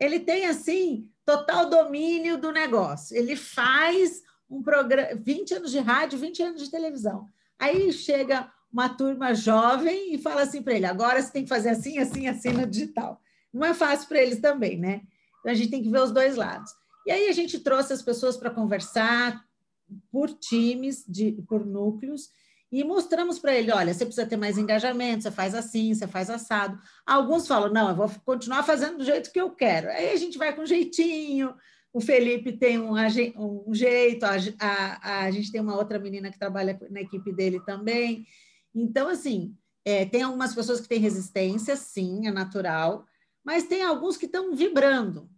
[0.00, 3.16] Ele tem, assim, total domínio do negócio.
[3.16, 7.28] Ele faz um programa, 20 anos de rádio, 20 anos de televisão.
[7.58, 11.70] Aí chega uma turma jovem e fala assim para ele: agora você tem que fazer
[11.70, 13.20] assim, assim, assim no digital.
[13.52, 15.02] Não é fácil para eles também, né?
[15.40, 16.70] Então a gente tem que ver os dois lados.
[17.06, 19.44] E aí a gente trouxe as pessoas para conversar
[20.10, 22.30] por times, de, por núcleos,
[22.70, 26.28] e mostramos para ele: olha, você precisa ter mais engajamento, você faz assim, você faz
[26.28, 26.78] assado.
[27.06, 29.88] Alguns falam: não, eu vou continuar fazendo do jeito que eu quero.
[29.88, 31.54] Aí a gente vai com jeitinho.
[31.96, 32.92] O Felipe tem um,
[33.66, 37.58] um jeito, a, a, a, gente tem uma outra menina que trabalha na equipe dele
[37.60, 38.26] também.
[38.74, 43.06] Então, assim, é, tem algumas pessoas que têm resistência, sim, é natural,
[43.42, 45.30] mas tem alguns que estão vibrando.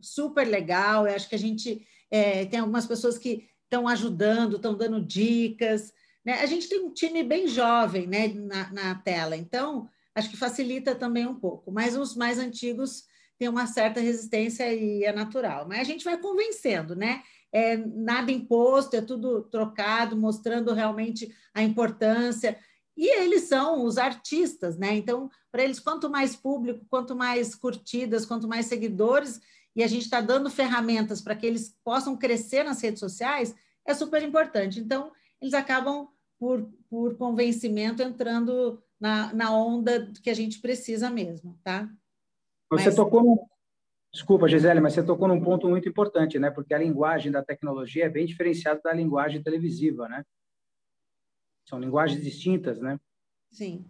[0.00, 4.74] Super legal, eu acho que a gente é, tem algumas pessoas que estão ajudando, estão
[4.76, 5.92] dando dicas.
[6.24, 6.40] Né?
[6.40, 10.92] A gente tem um time bem jovem né, na, na tela, então acho que facilita
[10.92, 13.04] também um pouco, mas os mais antigos
[13.40, 15.66] têm uma certa resistência e é natural.
[15.66, 17.22] Mas a gente vai convencendo, né?
[17.50, 22.58] É nada imposto, é tudo trocado, mostrando realmente a importância.
[22.94, 24.94] E eles são os artistas, né?
[24.94, 29.40] Então, para eles, quanto mais público, quanto mais curtidas, quanto mais seguidores,
[29.74, 33.54] e a gente está dando ferramentas para que eles possam crescer nas redes sociais,
[33.86, 34.78] é super importante.
[34.78, 41.58] Então, eles acabam, por, por convencimento, entrando na, na onda que a gente precisa mesmo,
[41.64, 41.88] tá?
[42.70, 42.94] Você mas...
[42.94, 43.46] tocou num...
[44.12, 46.50] Desculpa, Gisele, mas você tocou num ponto muito importante, né?
[46.50, 50.24] Porque a linguagem da tecnologia é bem diferenciada da linguagem televisiva, né?
[51.68, 52.98] São linguagens distintas, né?
[53.52, 53.84] Sim.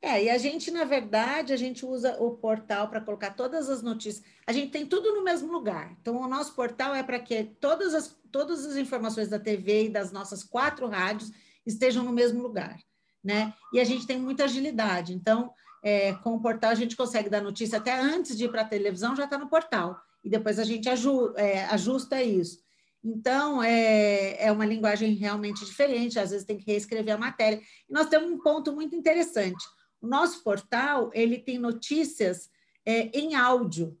[0.00, 3.82] É, e a gente, na verdade, a gente usa o portal para colocar todas as
[3.82, 4.24] notícias.
[4.46, 5.96] A gente tem tudo no mesmo lugar.
[6.00, 9.90] Então, o nosso portal é para que todas as, todas as informações da TV e
[9.90, 11.32] das nossas quatro rádios
[11.66, 12.78] estejam no mesmo lugar,
[13.22, 13.52] né?
[13.72, 15.12] E a gente tem muita agilidade.
[15.12, 15.52] Então,
[15.82, 18.66] é, com o portal, a gente consegue dar notícia até antes de ir para a
[18.68, 20.00] televisão, já está no portal.
[20.24, 22.58] E depois a gente aju, é, ajusta isso.
[23.04, 27.60] Então, é, é uma linguagem realmente diferente, às vezes tem que reescrever a matéria.
[27.88, 29.64] E nós temos um ponto muito interessante
[30.00, 32.50] o nosso portal ele tem notícias
[32.84, 33.98] é, em áudio.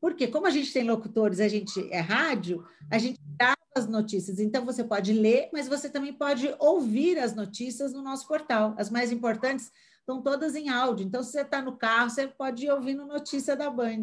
[0.00, 4.38] Porque como a gente tem locutores, a gente é rádio, a gente grava as notícias.
[4.38, 8.74] Então você pode ler, mas você também pode ouvir as notícias no nosso portal.
[8.78, 9.70] As mais importantes
[10.10, 11.06] estão todas em áudio.
[11.06, 14.02] Então se você está no carro, você pode ir ouvindo notícia da Band.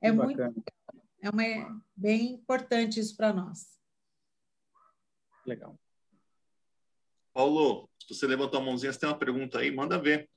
[0.00, 3.78] É muito é uma, bem importante isso para nós.
[5.46, 5.78] Legal.
[7.32, 10.28] Paulo, você levantou a mãozinha, você tem uma pergunta aí, manda ver.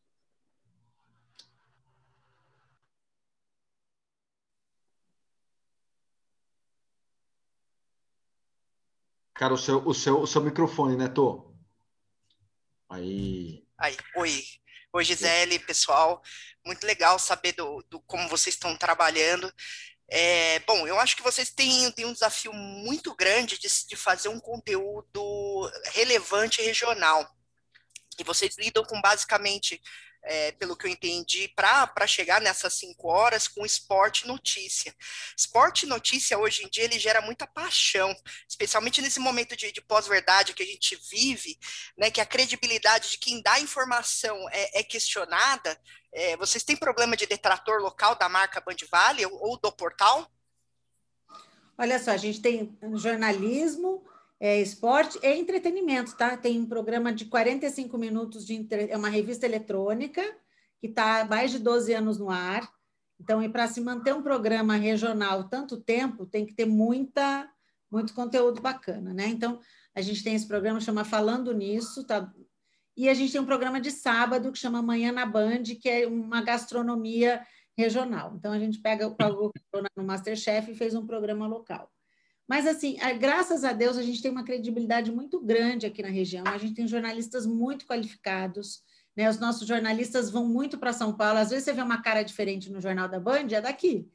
[9.34, 11.54] Cara, o seu, o seu, o seu microfone, né, Tô?
[12.88, 13.68] Aí.
[13.78, 14.32] Aí, oi.
[14.96, 16.24] Oi, Gisele, pessoal.
[16.66, 19.54] Muito legal saber do, do como vocês estão trabalhando.
[20.08, 24.30] É, bom, eu acho que vocês têm, têm um desafio muito grande de, de fazer
[24.30, 27.30] um conteúdo relevante e regional.
[28.18, 29.82] E vocês lidam com basicamente
[30.26, 34.94] é, pelo que eu entendi, para chegar nessas cinco horas com esporte notícia.
[35.38, 38.16] Esporte notícia, hoje em dia, ele gera muita paixão,
[38.50, 41.58] especialmente nesse momento de, de pós-verdade que a gente vive,
[41.98, 45.80] né, que a credibilidade de quem dá informação é, é questionada.
[46.14, 50.30] É, vocês têm problema de detrator local da marca Band Vale ou, ou do portal?
[51.78, 54.04] Olha só, a gente tem jornalismo,
[54.46, 56.38] é, esporte e entretenimento, tá?
[56.38, 58.92] Tem um programa de 45 minutos de entre...
[58.92, 60.22] é uma revista eletrônica
[60.80, 62.70] que está há mais de 12 anos no ar.
[63.20, 67.50] Então, e para se manter um programa regional tanto tempo, tem que ter muita
[67.90, 69.26] muito conteúdo bacana, né?
[69.26, 69.60] Então,
[69.96, 72.32] a gente tem esse programa que chama Falando Nisso, tá?
[72.96, 76.06] E a gente tem um programa de sábado que chama Manhã na Band, que é
[76.06, 77.44] uma gastronomia
[77.76, 78.36] regional.
[78.38, 79.16] Então, a gente pega o
[79.98, 81.95] no Masterchef e fez um programa local.
[82.48, 86.44] Mas, assim, graças a Deus, a gente tem uma credibilidade muito grande aqui na região.
[86.46, 88.84] A gente tem jornalistas muito qualificados.
[89.16, 89.30] Né?
[89.30, 91.40] Os nossos jornalistas vão muito para São Paulo.
[91.40, 94.08] Às vezes você vê uma cara diferente no Jornal da Band, é daqui,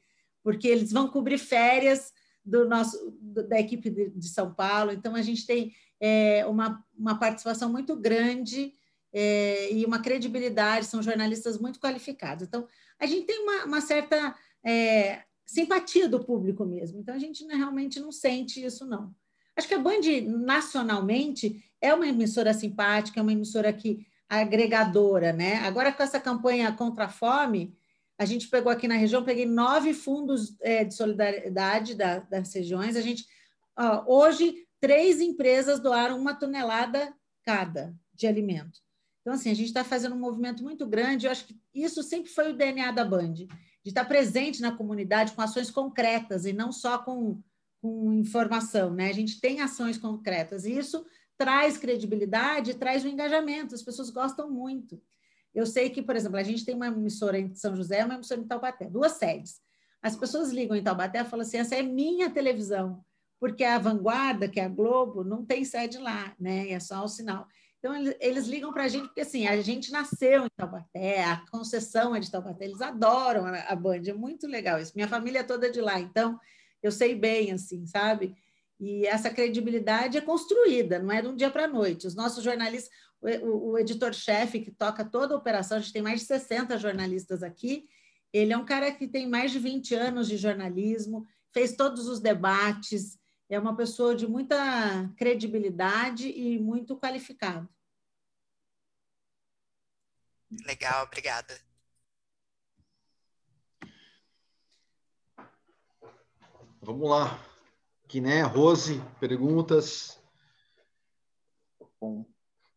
[0.44, 2.12] porque eles vão cobrir férias
[2.44, 4.92] do nosso, da equipe de, São Paulo.
[4.92, 8.72] Então, a gente tem é, uma, uma participação muito grande
[9.12, 10.86] é, e uma credibilidade.
[10.86, 12.46] São jornalistas muito qualificados.
[12.46, 12.66] Então,
[12.98, 14.36] a gente tem uma, uma certa.
[14.64, 17.00] É, simpatia do público mesmo.
[17.00, 19.12] Então a gente realmente não sente isso, não.
[19.56, 25.56] Acho que a Band, nacionalmente, é uma emissora simpática, é uma emissora que agregadora, né?
[25.56, 27.76] Agora, com essa campanha contra a fome,
[28.16, 32.94] a gente pegou aqui na região, peguei nove fundos é, de solidariedade da, das regiões.
[32.94, 33.26] A gente,
[33.76, 38.78] ó, hoje, três empresas doaram uma tonelada cada de alimento.
[39.20, 41.26] Então, assim, a gente está fazendo um movimento muito grande.
[41.26, 43.34] Eu acho que isso sempre foi o DNA da Band
[43.82, 47.40] de estar presente na comunidade com ações concretas e não só com,
[47.80, 49.08] com informação, né?
[49.08, 51.04] A gente tem ações concretas e isso
[51.38, 55.00] traz credibilidade, traz o engajamento, as pessoas gostam muito.
[55.54, 58.40] Eu sei que, por exemplo, a gente tem uma emissora em São José, uma emissora
[58.40, 59.60] em Taubaté, duas sedes.
[60.02, 63.04] As pessoas ligam em Taubaté e falam assim: essa é minha televisão,
[63.38, 66.70] porque a Vanguarda, que é a Globo, não tem sede lá, né?
[66.70, 67.46] É só o sinal.
[67.80, 72.14] Então, eles ligam para a gente, porque assim, a gente nasceu em Taubaté, a concessão
[72.14, 74.92] é de Taubaté, eles adoram a Band, é muito legal isso.
[74.94, 76.38] Minha família é toda de lá, então
[76.82, 78.36] eu sei bem, assim, sabe?
[78.78, 82.06] E essa credibilidade é construída, não é de um dia para a noite.
[82.06, 82.92] Os nossos jornalistas,
[83.42, 87.42] o, o editor-chefe que toca toda a operação, a gente tem mais de 60 jornalistas
[87.42, 87.86] aqui,
[88.30, 92.20] ele é um cara que tem mais de 20 anos de jornalismo, fez todos os
[92.20, 93.18] debates,
[93.50, 94.56] é uma pessoa de muita
[95.16, 97.68] credibilidade e muito qualificado.
[100.64, 101.60] Legal, obrigada.
[106.80, 107.38] Vamos lá.
[108.08, 110.20] Quiné, Rose, perguntas?
[112.00, 112.24] Bom,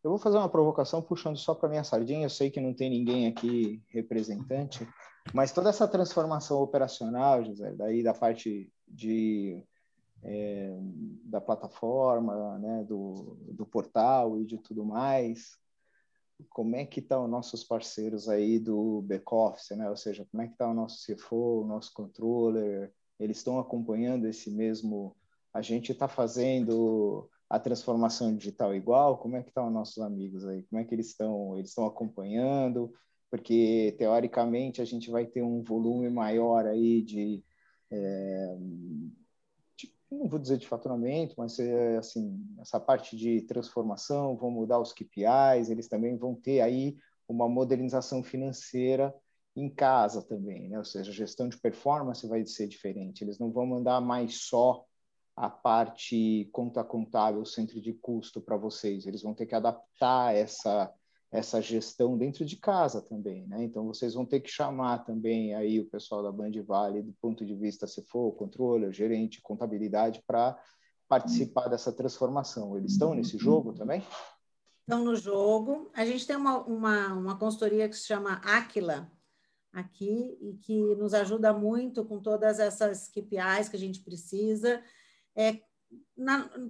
[0.03, 2.26] eu vou fazer uma provocação puxando só para minha sardinha.
[2.26, 4.88] Eu sei que não tem ninguém aqui representante,
[5.34, 9.63] mas toda essa transformação operacional, José, daí da parte de
[10.24, 10.78] é,
[11.26, 15.57] da plataforma, né, do, do portal e de tudo mais,
[16.49, 19.89] como é que estão nossos parceiros aí do back-office, né?
[19.89, 22.91] Ou seja, como é que está o nosso CFO, o nosso controller?
[23.19, 25.15] Eles estão acompanhando esse mesmo...
[25.53, 29.19] A gente está fazendo a transformação digital igual?
[29.19, 30.63] Como é que estão os nossos amigos aí?
[30.63, 31.55] Como é que eles estão?
[31.57, 32.91] Eles estão acompanhando?
[33.30, 37.43] Porque, teoricamente, a gente vai ter um volume maior aí de...
[37.91, 38.57] É,
[40.18, 44.93] não vou dizer de faturamento, mas é, assim, essa parte de transformação, vão mudar os
[44.93, 46.97] KPIs, eles também vão ter aí
[47.28, 49.14] uma modernização financeira
[49.55, 50.78] em casa também, né?
[50.78, 53.24] Ou seja, a gestão de performance vai ser diferente.
[53.24, 54.86] Eles não vão mandar mais só
[55.36, 59.05] a parte conta contábil, centro de custo para vocês.
[59.05, 60.91] Eles vão ter que adaptar essa
[61.34, 63.63] essa gestão dentro de casa também, né?
[63.63, 67.43] Então vocês vão ter que chamar também aí o pessoal da Band Vale do ponto
[67.43, 70.55] de vista se for controller, gerente, contabilidade para
[71.09, 72.77] participar dessa transformação.
[72.77, 74.03] Eles estão nesse jogo também?
[74.81, 75.89] Estão no jogo.
[75.95, 79.11] A gente tem uma, uma, uma consultoria que se chama Aquila
[79.73, 84.84] aqui e que nos ajuda muito com todas essas KPIs que a gente precisa.
[85.36, 85.59] É,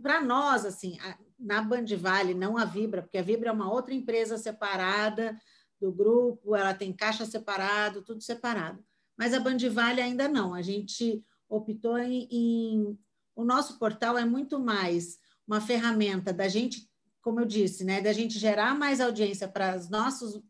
[0.02, 0.98] para nós, assim,
[1.44, 5.38] na Band Vale, não a Vibra, porque a Vibra é uma outra empresa separada
[5.80, 8.84] do grupo, ela tem caixa separado, tudo separado.
[9.18, 10.54] Mas a Band Vale ainda não.
[10.54, 13.00] A gente optou em, em
[13.36, 16.90] o nosso portal é muito mais uma ferramenta da gente,
[17.22, 20.42] como eu disse, né, da gente gerar mais audiência para os nossos,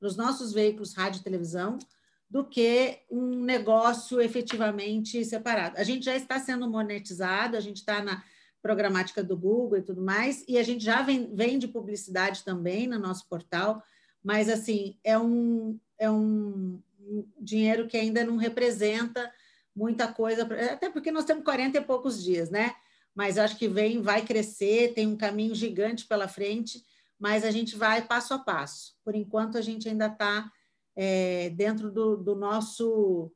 [0.00, 1.78] para os nossos veículos rádio e televisão,
[2.30, 5.76] do que um negócio efetivamente separado.
[5.78, 8.22] A gente já está sendo monetizado, a gente está na
[8.62, 12.98] programática do Google e tudo mais, e a gente já vem, vende publicidade também no
[12.98, 13.82] nosso portal,
[14.22, 16.80] mas assim, é um, é um
[17.40, 19.32] dinheiro que ainda não representa
[19.74, 20.42] muita coisa,
[20.72, 22.74] até porque nós temos 40 e poucos dias, né?
[23.14, 26.84] Mas acho que vem, vai crescer, tem um caminho gigante pela frente,
[27.18, 28.96] mas a gente vai passo a passo.
[29.04, 30.50] Por enquanto, a gente ainda está
[30.96, 33.32] é, dentro do, do, nosso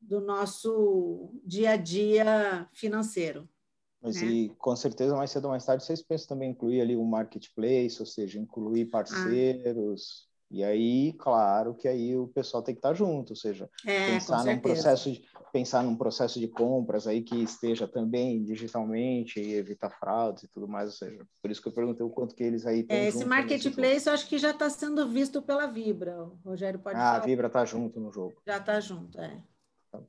[0.00, 3.48] do nosso dia a dia financeiro.
[4.02, 4.28] Mas né?
[4.28, 8.00] e com certeza mais cedo ou mais tarde vocês pensam também incluir ali um marketplace,
[8.00, 10.26] ou seja, incluir parceiros.
[10.26, 10.30] Ah.
[10.52, 14.44] E aí, claro que aí o pessoal tem que estar junto, ou seja, é, pensar
[14.44, 19.90] num processo de pensar num processo de compras aí que esteja também digitalmente e evitar
[19.90, 22.66] fraudes e tudo mais, ou seja, por isso que eu perguntei o quanto que eles
[22.66, 26.80] aí é, Esse marketplace eu acho que já está sendo visto pela Vibra, o Rogério
[26.80, 27.16] pode ah, falar.
[27.16, 28.34] a Vibra está junto no jogo.
[28.44, 29.40] Já está junto, é.
[29.90, 30.02] Tá,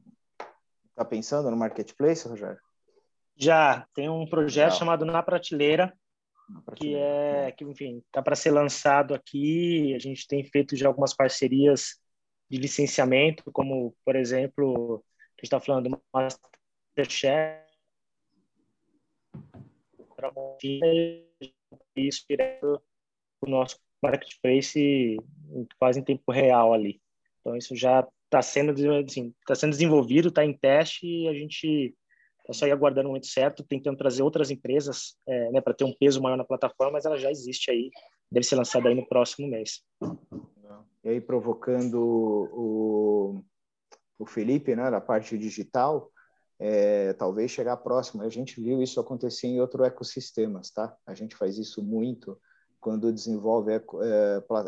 [0.95, 2.59] tá pensando no marketplace, Rogério?
[3.35, 4.79] Já, tem um projeto Legal.
[4.79, 5.97] chamado Na Prateleira,
[6.49, 9.93] Na Prateleira, que é, que, enfim, está para ser lançado aqui.
[9.95, 11.99] A gente tem feito já algumas parcerias
[12.49, 17.71] de licenciamento, como, por exemplo, a gente está falando do Masterchef,
[20.15, 20.31] para
[21.95, 22.81] isso direto
[23.41, 25.17] o nosso marketplace
[25.79, 27.01] quase em tempo real ali.
[27.39, 28.71] Então isso já está sendo
[29.03, 31.95] assim, tá sendo desenvolvido, está em teste e a gente
[32.51, 35.83] é só ir aguardando o momento certo, tentando trazer outras empresas é, né, para ter
[35.83, 37.89] um peso maior na plataforma, mas ela já existe aí,
[38.31, 39.81] deve ser lançada aí no próximo mês.
[41.03, 41.95] E aí, provocando
[42.53, 43.43] o,
[44.19, 46.11] o Felipe, né, da parte digital,
[46.59, 48.21] é, talvez chegar próximo.
[48.21, 50.95] A gente viu isso acontecer em outros ecossistemas, tá?
[51.07, 52.39] A gente faz isso muito
[52.79, 53.81] quando desenvolve é,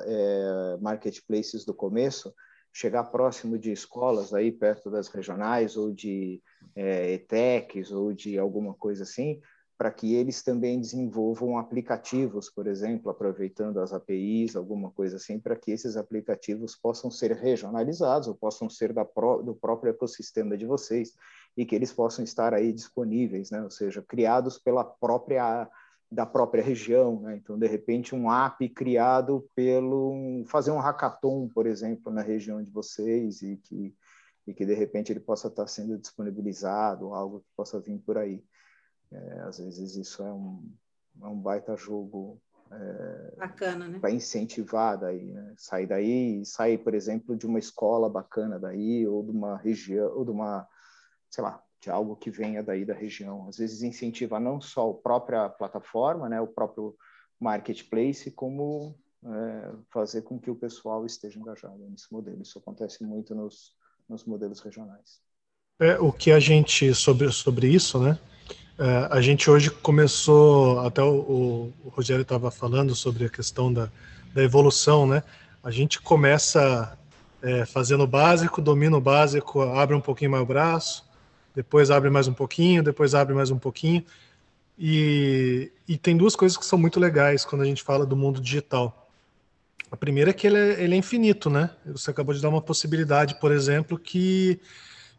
[0.05, 2.33] é, marketplaces do começo,
[2.73, 6.41] chegar próximo de escolas aí perto das regionais ou de
[6.75, 9.39] é, ETECs ou de alguma coisa assim,
[9.77, 15.55] para que eles também desenvolvam aplicativos, por exemplo, aproveitando as APIs, alguma coisa assim, para
[15.55, 21.13] que esses aplicativos possam ser regionalizados ou possam ser da do próprio ecossistema de vocês
[21.55, 23.61] e que eles possam estar aí disponíveis, né?
[23.61, 25.69] ou seja, criados pela própria
[26.13, 27.35] da própria região, né?
[27.35, 32.69] Então, de repente, um app criado pelo fazer um hackathon, por exemplo, na região de
[32.69, 33.95] vocês e que
[34.45, 38.43] e que de repente ele possa estar sendo disponibilizado, algo que possa vir por aí.
[39.11, 40.69] É, às vezes isso é um,
[41.21, 43.99] é um baita jogo é, bacana, né?
[43.99, 45.53] Para incentivar daí, né?
[45.57, 50.25] sair daí, sair, por exemplo, de uma escola bacana daí, ou de uma região, ou
[50.25, 50.67] de uma,
[51.29, 53.47] sei lá, de algo que venha daí da região.
[53.49, 56.95] Às vezes incentivar não só a própria plataforma, né, o próprio
[57.39, 62.41] marketplace, como é, fazer com que o pessoal esteja engajado nesse modelo.
[62.41, 63.73] Isso acontece muito nos,
[64.07, 65.21] nos modelos regionais.
[65.79, 68.17] É, o que a gente, sobre, sobre isso, né,
[68.79, 73.89] é, a gente hoje começou, até o, o Rogério estava falando sobre a questão da,
[74.33, 75.21] da evolução, né?
[75.61, 76.97] A gente começa
[77.41, 81.05] é, fazendo o básico, domina o básico, abre um pouquinho mais o braço,
[81.55, 84.03] depois abre mais um pouquinho, depois abre mais um pouquinho.
[84.77, 88.41] E, e tem duas coisas que são muito legais quando a gente fala do mundo
[88.41, 89.09] digital.
[89.91, 91.69] A primeira é que ele é, ele é infinito, né?
[91.85, 94.59] Você acabou de dar uma possibilidade, por exemplo, que,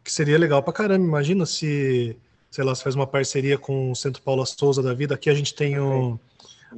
[0.03, 1.05] que seria legal para caramba.
[1.05, 2.17] Imagina se
[2.55, 5.13] sei lá, você faz uma parceria com o Centro Paula Souza da vida.
[5.13, 6.17] Aqui a gente tem o,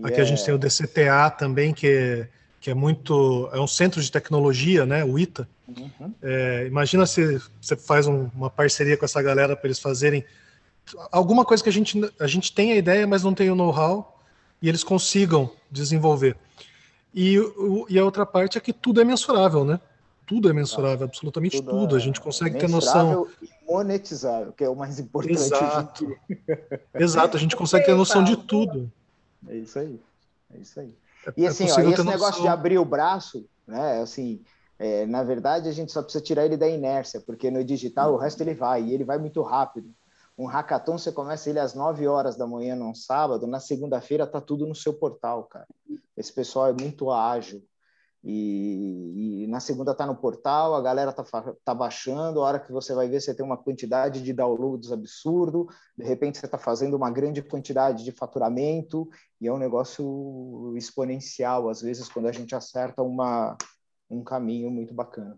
[0.02, 0.24] aqui yeah.
[0.24, 2.28] a gente tem o DCTA também, que é,
[2.60, 5.48] que é muito, é um centro de tecnologia, né, o ITA.
[5.68, 6.14] Uhum.
[6.22, 10.24] É, imagina se você faz um, uma parceria com essa galera para eles fazerem
[11.12, 14.22] alguma coisa que a gente, a gente tem a ideia, mas não tem o know-how,
[14.62, 16.38] e eles consigam desenvolver.
[17.14, 19.80] E, o, e a outra parte é que tudo é mensurável, né?
[20.26, 21.72] Tudo é mensurável, absolutamente tudo.
[21.72, 21.96] tudo.
[21.96, 23.28] A gente consegue ter noção
[23.68, 25.42] monetizável, que é o mais importante.
[25.42, 26.18] Exato,
[26.94, 28.92] Exato a gente consegue ter noção de tudo.
[29.48, 30.00] É isso aí,
[30.54, 30.94] é isso aí.
[31.28, 34.42] É, e assim, ó, esse negócio de abrir o braço, né, assim,
[34.80, 38.18] é, na verdade a gente só precisa tirar ele da inércia, porque no digital o
[38.18, 39.90] resto ele vai, e ele vai muito rápido.
[40.38, 44.40] Um hackathon, você começa ele às 9 horas da manhã num sábado, na segunda-feira tá
[44.40, 45.68] tudo no seu portal, cara.
[46.16, 47.64] Esse pessoal é muito ágil,
[48.24, 51.24] e, e, na segunda está no portal, a galera está
[51.64, 55.68] tá baixando, a hora que você vai ver, você tem uma quantidade de downloads absurdo,
[55.98, 59.08] de repente você está fazendo uma grande quantidade de faturamento,
[59.40, 63.58] e é um negócio exponencial, às vezes, quando a gente acerta uma,
[64.10, 65.38] um caminho muito bacana.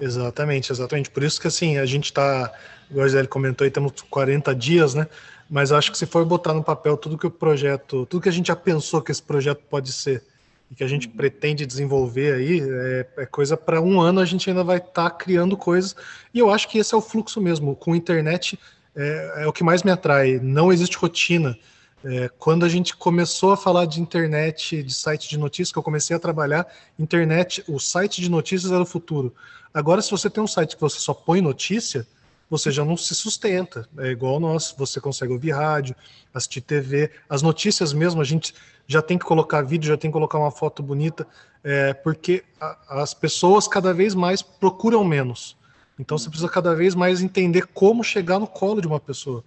[0.00, 1.10] Exatamente, exatamente.
[1.10, 2.52] Por isso que assim, a gente está,
[2.90, 5.06] a Gisele comentou, aí temos 40 dias, né?
[5.50, 8.32] Mas acho que se for botar no papel tudo que o projeto, tudo que a
[8.32, 10.22] gente já pensou que esse projeto pode ser,
[10.70, 14.48] e que a gente pretende desenvolver aí, é, é coisa para um ano a gente
[14.50, 15.96] ainda vai estar tá criando coisas.
[16.32, 17.74] E eu acho que esse é o fluxo mesmo.
[17.74, 18.58] Com internet
[18.94, 20.38] é, é o que mais me atrai.
[20.42, 21.56] Não existe rotina.
[22.04, 25.82] É, quando a gente começou a falar de internet, de site de notícias, que eu
[25.82, 26.66] comecei a trabalhar,
[26.98, 29.34] internet, o site de notícias era o futuro.
[29.72, 32.06] Agora, se você tem um site que você só põe notícia,
[32.50, 33.88] você já não se sustenta.
[33.98, 35.94] É igual nós, você consegue ouvir rádio,
[36.32, 38.54] assistir TV, as notícias mesmo, a gente
[38.86, 41.26] já tem que colocar vídeo, já tem que colocar uma foto bonita,
[41.62, 45.56] é, porque a, as pessoas cada vez mais procuram menos.
[45.98, 49.44] Então você precisa cada vez mais entender como chegar no colo de uma pessoa.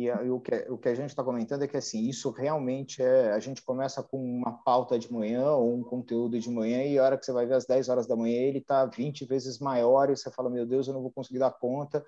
[0.00, 3.02] E, e o, que, o que a gente está comentando é que assim, isso realmente
[3.02, 3.32] é.
[3.32, 7.04] A gente começa com uma pauta de manhã ou um conteúdo de manhã, e a
[7.04, 10.10] hora que você vai ver às 10 horas da manhã, ele está 20 vezes maior,
[10.10, 12.04] e você fala, meu Deus, eu não vou conseguir dar conta.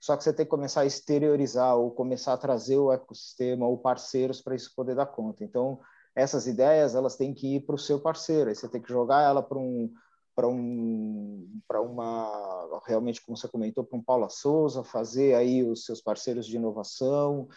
[0.00, 3.78] Só que você tem que começar a exteriorizar ou começar a trazer o ecossistema ou
[3.78, 5.42] parceiros para isso poder dar conta.
[5.42, 5.80] Então,
[6.14, 8.50] essas ideias elas têm que ir para o seu parceiro.
[8.50, 9.90] Aí você tem que jogar ela para um
[10.34, 15.84] para um para uma realmente como você comentou para um Paula Souza fazer aí os
[15.84, 17.48] seus parceiros de inovação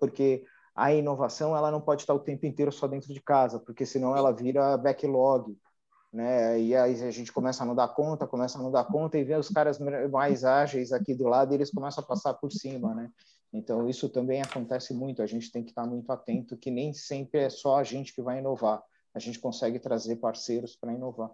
[0.00, 3.86] porque a inovação ela não pode estar o tempo inteiro só dentro de casa porque
[3.86, 5.56] senão ela vira backlog
[6.12, 9.18] né e aí a gente começa a não dar conta começa a não dar conta
[9.18, 9.78] e vê os caras
[10.10, 13.10] mais ágeis aqui do lado e eles começam a passar por cima né
[13.52, 15.22] então, isso também acontece muito.
[15.22, 18.22] A gente tem que estar muito atento que nem sempre é só a gente que
[18.22, 18.82] vai inovar.
[19.14, 21.30] A gente consegue trazer parceiros para inovar.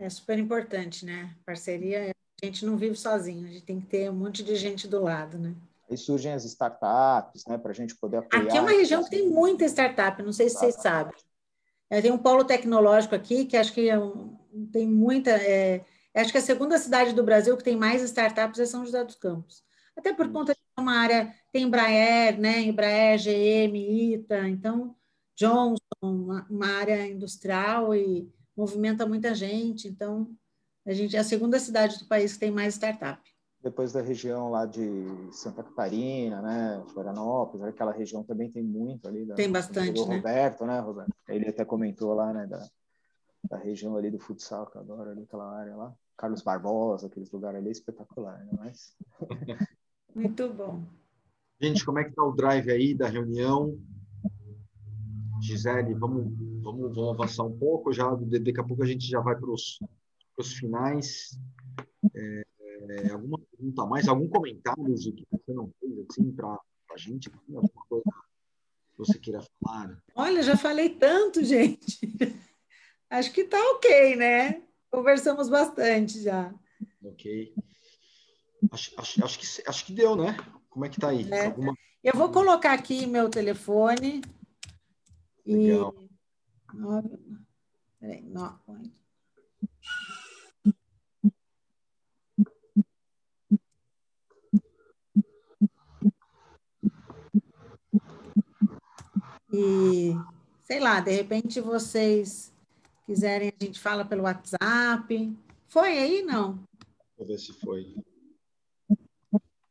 [0.00, 1.30] É super importante, né?
[1.44, 2.10] Parceria,
[2.42, 5.02] a gente não vive sozinho, a gente tem que ter um monte de gente do
[5.02, 5.54] lado, né?
[5.88, 8.42] Aí surgem as startups, né, para a gente poder apoiar.
[8.42, 11.14] Aqui é uma região que tem muita startup, não sei se vocês sabem.
[11.90, 14.36] É, tem um polo tecnológico aqui, que acho que é um,
[14.72, 15.30] tem muita.
[15.30, 19.04] É, Acho que a segunda cidade do Brasil que tem mais startups é São José
[19.04, 19.62] dos Campos.
[19.96, 22.60] Até por conta de uma área, tem Embraer, né?
[22.60, 23.76] Embraer, GM,
[24.14, 24.96] ITA, então
[25.36, 28.28] Johnson, uma, uma área industrial e
[28.60, 29.88] movimenta muita gente.
[29.88, 30.30] Então,
[30.86, 33.20] a gente é a segunda cidade do país que tem mais startup.
[33.62, 34.82] depois da região lá de
[35.32, 39.26] Santa Catarina, né, Florianópolis, aquela região também tem muito ali.
[39.26, 40.16] Da, tem bastante, né?
[40.16, 41.12] Roberto, né, Roberto?
[41.28, 42.66] Ele até comentou lá, né, da,
[43.44, 45.94] da região ali do futsal, que eu adoro ali, aquela área lá.
[46.16, 48.52] Carlos Barbosa, aqueles lugares ali, espetacular, né?
[48.58, 48.94] Mas...
[50.14, 50.84] Muito bom.
[51.60, 53.78] Gente, como é que tá o drive aí da reunião?
[55.40, 59.36] Gisele, vamos, vamos, vamos avançar um pouco, já daqui a pouco a gente já vai
[59.36, 61.38] para os finais.
[62.14, 62.42] É,
[62.90, 66.58] é, alguma pergunta a mais, algum comentário de que você não fez assim para
[66.92, 67.30] a gente?
[67.48, 70.02] Alguma coisa que você queira falar?
[70.14, 71.98] Olha, já falei tanto, gente.
[73.08, 74.62] Acho que tá ok, né?
[74.90, 76.54] Conversamos bastante já.
[77.04, 77.54] Ok.
[78.70, 80.36] Acho, acho, acho, que, acho que deu, né?
[80.68, 81.28] Como é que tá aí?
[81.30, 81.46] É.
[81.46, 81.74] Alguma...
[82.02, 84.22] Eu vou colocar aqui meu telefone.
[85.46, 85.94] Legal.
[86.74, 86.76] E...
[86.76, 87.18] Nove...
[87.98, 88.92] Peraí, nove...
[99.52, 100.14] E
[100.62, 102.52] sei lá, de repente vocês
[103.04, 105.36] quiserem, a gente fala pelo WhatsApp.
[105.66, 106.62] Foi aí, não?
[107.18, 107.96] Vou ver se foi.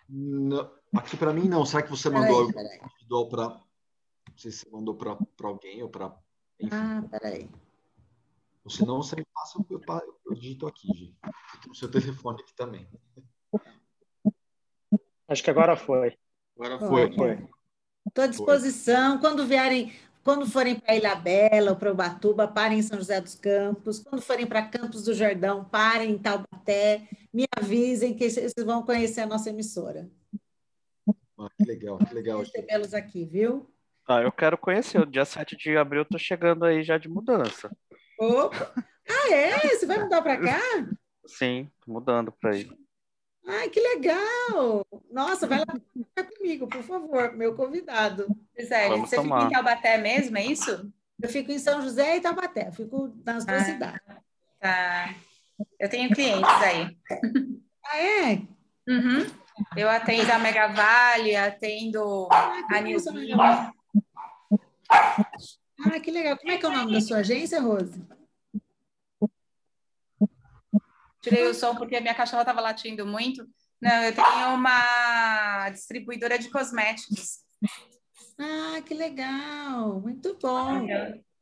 [0.09, 1.65] Não, aqui para mim não.
[1.65, 2.51] Será que você mandou
[3.29, 3.63] para.
[4.39, 6.17] Não sei se você mandou para alguém ou para.
[6.71, 7.49] Ah, peraí.
[8.63, 9.81] Ou se não, você me passa, eu,
[10.27, 11.17] eu digito aqui, gente.
[11.61, 12.87] Tem o seu telefone aqui também.
[15.27, 16.17] Acho que agora foi.
[16.57, 17.13] Agora foi.
[17.13, 17.49] foi.
[18.07, 19.19] Estou à disposição.
[19.19, 19.29] Foi.
[19.29, 19.93] Quando vierem,
[20.23, 23.99] quando forem para Ilha Bela ou para Ubatuba, parem em São José dos Campos.
[23.99, 27.09] Quando forem para Campos do Jordão, parem em Taubaté.
[27.33, 30.09] Me avisem que vocês vão conhecer a nossa emissora.
[31.37, 32.39] Ah, que legal, que legal.
[32.39, 33.69] Recebê-los aqui, viu?
[34.09, 34.99] Ah, eu quero conhecer.
[34.99, 37.69] O dia 7 de abril eu tô chegando aí já de mudança.
[38.19, 38.73] Opa!
[39.07, 39.69] Ah, é?
[39.69, 40.59] Você vai mudar para cá?
[41.27, 42.67] Sim, mudando para aí.
[43.47, 44.83] Ai, que legal!
[45.11, 48.25] Nossa, vai lá comigo, por favor, meu convidado.
[48.57, 49.41] Gisele, você tomar.
[49.41, 50.91] fica em Taubaté mesmo, é isso?
[51.21, 54.01] Eu fico em São José e Taubaté, fico nas duas ah, cidades.
[54.59, 55.15] Tá.
[55.79, 56.97] Eu tenho clientes aí.
[57.85, 58.33] Ah, é?
[58.87, 59.25] Uhum.
[59.75, 63.13] Eu atendo a Mega Vale, atendo ah, a Nilson.
[64.89, 66.37] Ah, que legal.
[66.37, 68.01] Como é que é o nome da sua agência, Rose?
[71.21, 73.47] Tirei o som porque a minha cachorra estava latindo muito.
[73.81, 77.39] Não, eu tenho uma distribuidora de cosméticos.
[78.37, 79.99] Ah, que legal!
[80.01, 80.87] Muito bom.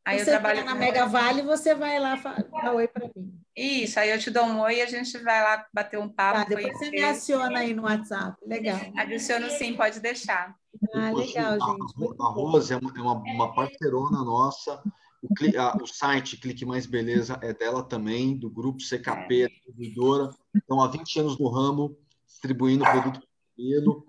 [0.05, 3.37] Aí você eu trabalho na Mega Vale, você vai lá dar oi para mim.
[3.55, 6.39] Isso, aí eu te dou um oi e a gente vai lá bater um papo.
[6.39, 8.37] Tá, depois você me aciona aí no WhatsApp.
[8.45, 8.79] Legal.
[8.95, 10.55] Adiciono sim, pode deixar.
[10.93, 12.19] Ah, legal, gente.
[12.19, 14.81] A, a Rose é uma, é uma, uma parceirona nossa.
[15.21, 19.47] O, a, o, site Clique Mais Beleza é dela também, do grupo CKP, é.
[19.47, 20.29] distribuidora.
[20.55, 21.97] Estão há 20 anos no ramo,
[22.27, 23.27] distribuindo produto
[23.57, 24.05] cabelo.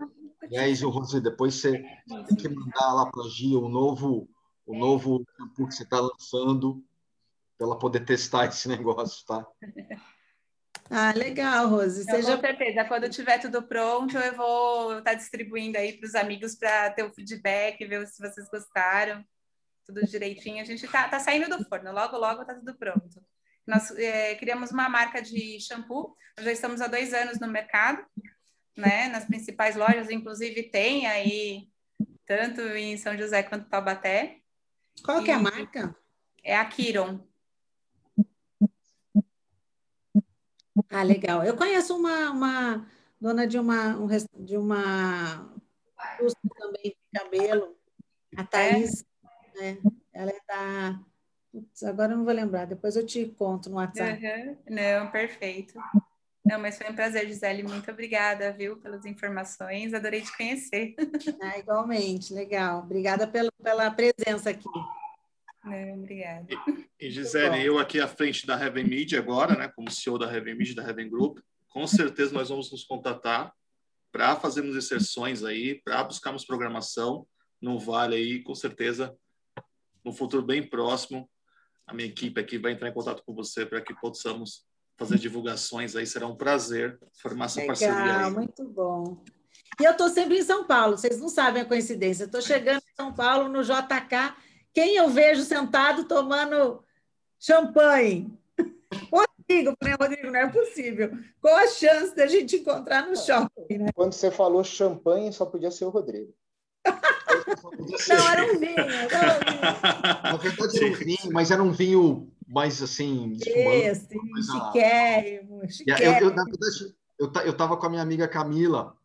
[0.50, 1.82] E aí, Rose, depois você
[2.28, 4.28] tem que mandar lá para a Gia o novo,
[4.66, 6.82] o novo shampoo que você está lançando,
[7.56, 9.46] para ela poder testar esse negócio, tá?
[10.90, 12.04] Ah, legal, Rose.
[12.04, 12.36] Seja...
[12.36, 12.84] Com certeza.
[12.84, 17.02] Quando tiver tudo pronto, eu vou estar tá distribuindo aí para os amigos para ter
[17.02, 19.24] o feedback, ver se vocês gostaram
[19.88, 20.60] tudo direitinho.
[20.60, 23.24] A gente está tá saindo do forno, logo, logo está tudo pronto.
[23.66, 28.04] Nós é, criamos uma marca de shampoo, nós já estamos há dois anos no mercado,
[28.76, 29.08] né?
[29.08, 31.68] Nas principais lojas, inclusive tem aí,
[32.26, 34.38] tanto em São José quanto Taubaté.
[35.02, 35.96] Qual que é a marca?
[36.44, 37.26] É a Kiron.
[40.90, 41.44] Ah, legal.
[41.44, 42.86] Eu conheço uma, uma
[43.20, 44.08] dona de uma, um,
[44.44, 45.52] de uma
[46.56, 47.76] também de cabelo,
[48.36, 49.04] a Thaís
[49.58, 49.78] né?
[50.12, 51.00] Ela é da.
[51.50, 54.22] Putz, agora eu não vou lembrar, depois eu te conto no WhatsApp.
[54.24, 54.56] Uhum.
[54.68, 55.78] Não, perfeito.
[56.44, 57.62] Não, mas foi um prazer, Gisele.
[57.62, 59.92] Muito obrigada, viu, pelas informações.
[59.92, 60.94] Adorei te conhecer.
[61.40, 62.80] Ah, igualmente, legal.
[62.80, 64.68] Obrigada pela, pela presença aqui.
[65.68, 66.46] Não, obrigada.
[66.98, 70.32] E, e Gisele, eu aqui à frente da Heaven Media agora, né, como CEO da
[70.32, 71.38] Heaven Media, da Heaven Group,
[71.68, 73.52] com certeza nós vamos nos contatar
[74.10, 77.26] para fazermos inserções aí, para buscarmos programação
[77.60, 79.16] no Vale aí, com certeza
[80.04, 81.28] no futuro bem próximo,
[81.86, 84.66] a minha equipe aqui vai entrar em contato com você para que possamos
[84.96, 86.06] fazer divulgações aí.
[86.06, 88.30] Será um prazer formar essa Legal, parceria aí.
[88.30, 89.22] muito bom.
[89.80, 92.24] E eu estou sempre em São Paulo, vocês não sabem a coincidência.
[92.24, 94.34] Estou chegando em São Paulo, no JK.
[94.78, 96.84] Quem eu vejo sentado tomando
[97.36, 98.32] champanhe?
[99.12, 101.10] Rodrigo, falei, Rodrigo, não é possível.
[101.40, 103.76] Qual a chance da gente encontrar no shopping?
[103.76, 103.90] Né?
[103.92, 106.32] Quando você falou champanhe, só podia ser o Rodrigo.
[108.08, 108.78] Não, era um vinho.
[108.78, 109.62] Era um vinho.
[110.22, 113.32] Na verdade, era um vinho, mas era um vinho mais assim.
[113.32, 116.20] Espumante, assim, chiquérrimo, chiquérrimo.
[116.20, 118.96] Eu, eu, na verdade, Eu, eu tava com a minha amiga Camila.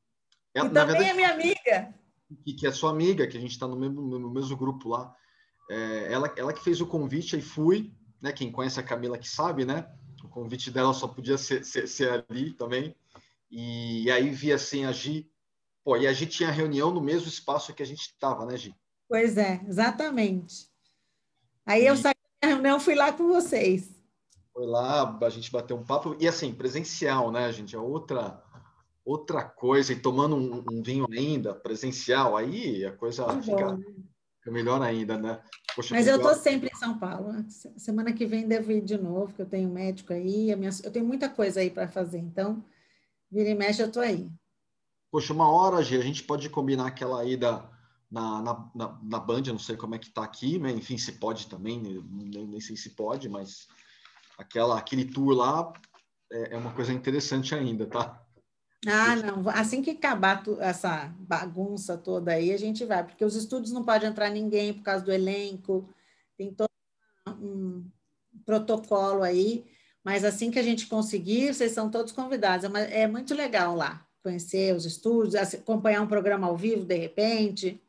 [0.54, 1.95] Ela, também verdade, é minha amiga.
[2.45, 5.16] Que, que é sua amiga, que a gente está no mesmo, no mesmo grupo lá.
[5.69, 8.31] É, ela, ela que fez o convite e fui, né?
[8.31, 9.88] Quem conhece a Camila que sabe, né?
[10.23, 12.95] O convite dela só podia ser, ser, ser ali também.
[13.52, 15.30] E, e, aí vi assim a Gi.
[15.84, 18.76] Pô, e a Gi tinha reunião no mesmo espaço que a gente estava, né, Gi?
[19.07, 20.68] Pois é, exatamente.
[21.65, 21.88] Aí e...
[21.88, 23.91] eu saí da reunião, fui lá com vocês.
[24.53, 26.15] Foi lá, a gente bateu um papo.
[26.19, 27.76] E assim, presencial, né, gente?
[27.76, 28.41] É outra
[29.06, 29.94] outra coisa.
[29.94, 33.80] E tomando um, um vinho ainda, presencial, aí a coisa tá fica, fica,
[34.52, 35.41] melhor ainda, né?
[35.76, 37.34] Poxa, Mas eu estou sempre em São Paulo.
[37.78, 40.56] Semana que vem devo ir de novo, que eu tenho médico aí.
[40.56, 40.72] Minha...
[40.84, 42.20] Eu tenho muita coisa aí para fazer.
[42.20, 42.64] Então,
[43.32, 44.30] vira e mexe, eu estou aí.
[45.11, 47.64] Poxa, uma hora, Gi, a gente pode combinar aquela ida
[48.14, 50.72] na, na, na, na Band, eu não sei como é que está aqui, né?
[50.72, 53.68] enfim, se pode também, nem, nem sei se pode, mas
[54.38, 55.74] aquela, aquele tour lá
[56.32, 58.23] é, é uma coisa interessante ainda, tá?
[58.86, 59.50] Ah, não.
[59.50, 64.06] Assim que acabar essa bagunça toda aí, a gente vai, porque os estúdios não pode
[64.06, 65.90] entrar ninguém por causa do elenco,
[66.38, 66.70] tem todo
[67.40, 67.86] um
[68.46, 69.66] protocolo aí,
[70.04, 72.70] mas assim que a gente conseguir, vocês são todos convidados.
[72.76, 77.82] É, é muito legal lá, conhecer os estúdios, acompanhar um programa ao vivo, de repente.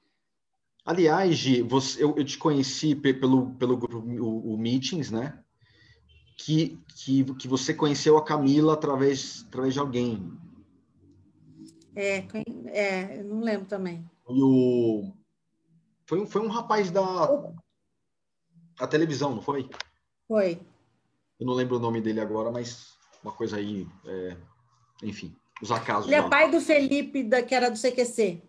[0.85, 5.39] Aliás, Gi, você, eu, eu, te conheci pelo, pelo grupo, o, o Meetings, né?
[6.37, 10.31] Que, que, que você conheceu a Camila através, através de alguém.
[11.97, 12.25] É,
[12.67, 14.05] é, eu não lembro também.
[14.29, 15.13] E o...
[16.07, 17.03] Foi, um, foi um rapaz da
[18.79, 19.69] a televisão, não foi?
[20.27, 20.61] Foi.
[21.39, 24.37] Eu não lembro o nome dele agora, mas uma coisa aí, é...
[25.03, 26.07] enfim, os acasos.
[26.07, 28.43] Ele é pai do Felipe, da, que era do CQC.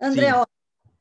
[0.00, 0.46] Andreoli.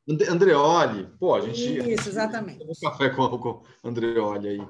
[0.07, 1.91] And, Andreoli, pô, a gente.
[1.91, 2.63] Isso, exatamente.
[2.63, 4.67] Um café com, o Andreoli aí.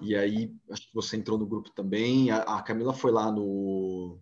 [0.00, 2.30] E aí, acho que você entrou no grupo também.
[2.30, 4.18] A, a Camila foi lá no,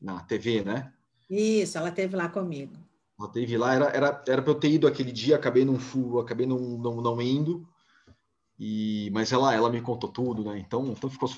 [0.00, 0.92] na TV, né?
[1.30, 2.74] Isso, ela teve lá comigo.
[3.18, 6.20] Ela teve lá, era era era para eu ter ido aquele dia, acabei não fui,
[6.20, 7.68] acabei não, não, não indo.
[8.58, 10.58] E, mas ela, ela me contou tudo, né?
[10.58, 11.28] Então, então ficou,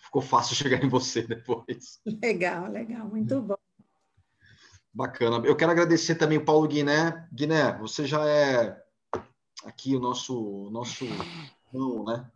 [0.00, 2.00] ficou fácil chegar em você depois.
[2.20, 3.56] Legal, legal, muito bom.
[4.92, 5.46] Bacana.
[5.46, 7.28] Eu quero agradecer também o Paulo Guiné.
[7.32, 8.82] Guiné, você já é
[9.64, 11.04] aqui o nosso nosso
[11.72, 12.28] não, né?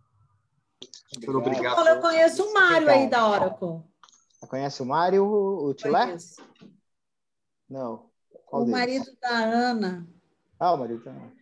[1.13, 1.75] Super obrigado.
[1.75, 3.83] Paulo, eu conheço o Mário aí da Oracle.
[4.49, 6.07] Conhece o Mário, o Tilé?
[6.07, 6.37] Conheço.
[7.69, 8.09] Não.
[8.47, 8.81] Qual o deles?
[8.81, 10.09] marido da Ana.
[10.59, 11.33] Ah, o marido da Ana.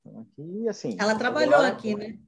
[0.00, 0.96] Então, aqui, assim.
[0.98, 2.18] Ela trabalhou agora, aqui, né?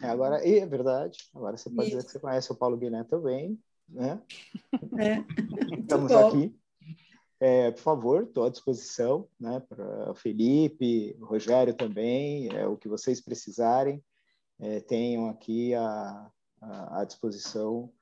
[0.00, 1.18] É, agora, é verdade.
[1.34, 1.96] Agora você pode Isso.
[1.96, 3.58] dizer que você conhece o Paulo Guilherme também,
[3.88, 4.22] né?
[4.98, 5.24] É.
[5.80, 6.58] Estamos aqui.
[7.38, 9.60] É, por favor, estou à disposição, né?
[9.60, 14.02] Para o Felipe, Rogério também, é, o que vocês precisarem,
[14.58, 16.30] é, tenham aqui à,
[16.60, 17.92] à disposição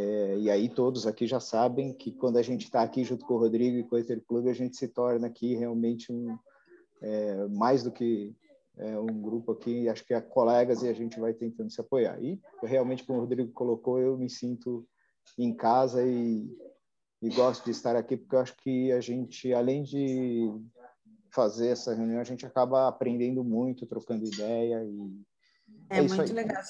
[0.00, 3.34] é, e aí todos aqui já sabem que quando a gente está aqui junto com
[3.34, 6.38] o Rodrigo e com o Ether Club, a gente se torna aqui realmente um
[7.02, 8.32] é, mais do que
[8.76, 12.22] é, um grupo aqui, acho que é colegas e a gente vai tentando se apoiar.
[12.22, 14.86] E realmente, como o Rodrigo colocou, eu me sinto
[15.36, 16.48] em casa e,
[17.20, 20.48] e gosto de estar aqui porque eu acho que a gente, além de
[21.34, 25.20] fazer essa reunião, a gente acaba aprendendo muito, trocando ideia e
[25.90, 26.62] é, é muito legal.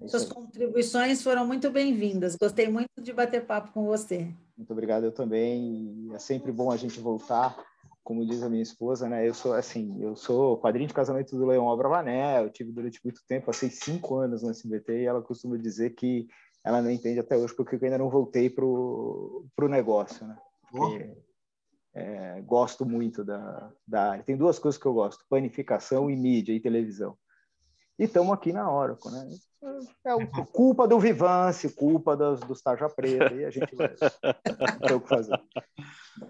[0.00, 2.36] É Suas contribuições foram muito bem-vindas.
[2.36, 4.28] Gostei muito de bater papo com você.
[4.56, 6.08] Muito obrigado, eu também.
[6.12, 7.56] É sempre bom a gente voltar.
[8.02, 9.26] Como diz a minha esposa, né?
[9.26, 12.44] Eu sou assim, eu sou padrinho de casamento do Leão Abravanel.
[12.44, 16.28] Eu tive durante muito tempo, passei cinco anos no SBT e ela costuma dizer que
[16.62, 20.36] ela não entende até hoje porque eu ainda não voltei pro pro negócio, né?
[20.70, 21.16] Porque,
[21.94, 24.24] é, gosto muito da, da área.
[24.24, 27.16] Tem duas coisas que eu gosto: panificação e mídia e televisão.
[27.98, 29.28] E estamos aqui na Oracle, né?
[30.04, 33.88] É culpa do Vivance, culpa dos, dos Tarja Preta, e a gente vai
[34.86, 35.40] ter o que fazer.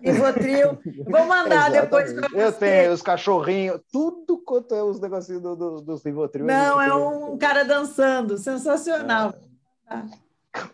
[0.03, 0.79] Rivotril.
[1.05, 2.45] Vou mandar depois para você.
[2.45, 6.45] Eu tenho os cachorrinhos, tudo quanto é os negocinhos do, do, dos Rivotril.
[6.45, 9.35] Não, é um cara dançando, sensacional.
[9.91, 10.03] É.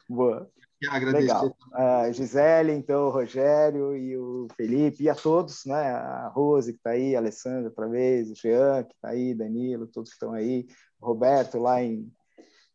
[0.09, 0.51] Boa.
[0.83, 1.55] Legal.
[1.73, 5.91] A Gisele, então, o Rogério e o Felipe, e a todos, né?
[5.91, 9.87] A Rose, que está aí, a Alessandra outra vez, o Jean, que está aí, Danilo,
[9.87, 10.67] todos que estão aí,
[10.99, 12.11] o Roberto lá, em,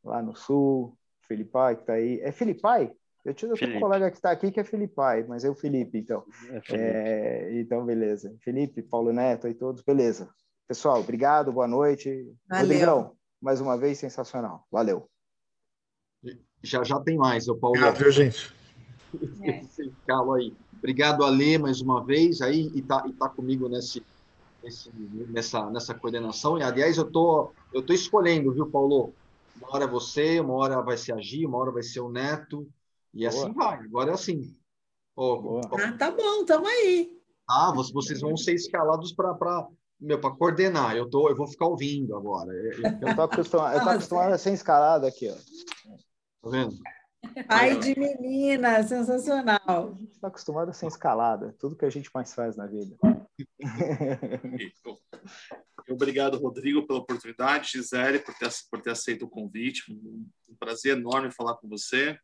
[0.03, 2.19] lá no Sul, o Felipai, que está aí.
[2.22, 2.91] É Felipai?
[3.26, 6.23] Eu tinha um colega que está aqui que é Felipai, mas é o Felipe, então.
[6.52, 6.73] É Felipe.
[6.76, 8.36] É, então, beleza.
[8.40, 10.30] Felipe, Paulo Neto e todos, beleza.
[10.68, 12.32] Pessoal, obrigado, boa noite.
[12.48, 12.68] Valeu.
[12.68, 14.68] Rodrigão, mais uma vez, sensacional.
[14.72, 15.10] Valeu.
[16.65, 17.77] Já já tem mais, o Paulo.
[17.77, 18.53] Obrigado, viu, gente?
[19.41, 19.61] É.
[20.05, 20.53] Calma aí.
[20.77, 24.03] Obrigado, Ale, mais uma vez, aí, e tá, e tá comigo nesse,
[24.63, 24.91] nesse,
[25.29, 26.57] nessa, nessa coordenação.
[26.57, 29.13] E, aliás, eu tô, eu tô escolhendo, viu, Paulo?
[29.55, 32.09] Uma hora é você, uma hora vai ser a Gi, uma hora vai ser o
[32.09, 32.67] Neto,
[33.13, 34.55] E assim vai, agora é assim.
[35.15, 37.09] Oh, ah, tá bom, estamos aí.
[37.49, 39.33] Ah, vocês vão ser escalados para
[39.99, 40.95] meu para coordenar.
[40.95, 42.51] Eu tô, eu vou ficar ouvindo agora.
[42.53, 45.35] Eu tô acostumado, eu tô acostumado a ser escalado aqui, ó.
[46.45, 46.77] Tá vendo?
[47.47, 49.97] Pai de menina, sensacional.
[50.11, 52.95] Está acostumado a ser escalada, tudo que a gente mais faz na vida.
[55.89, 59.91] Obrigado, Rodrigo, pela oportunidade, Gisele, por ter, por ter aceito o convite.
[59.91, 62.15] Um, prazer enorme falar com você,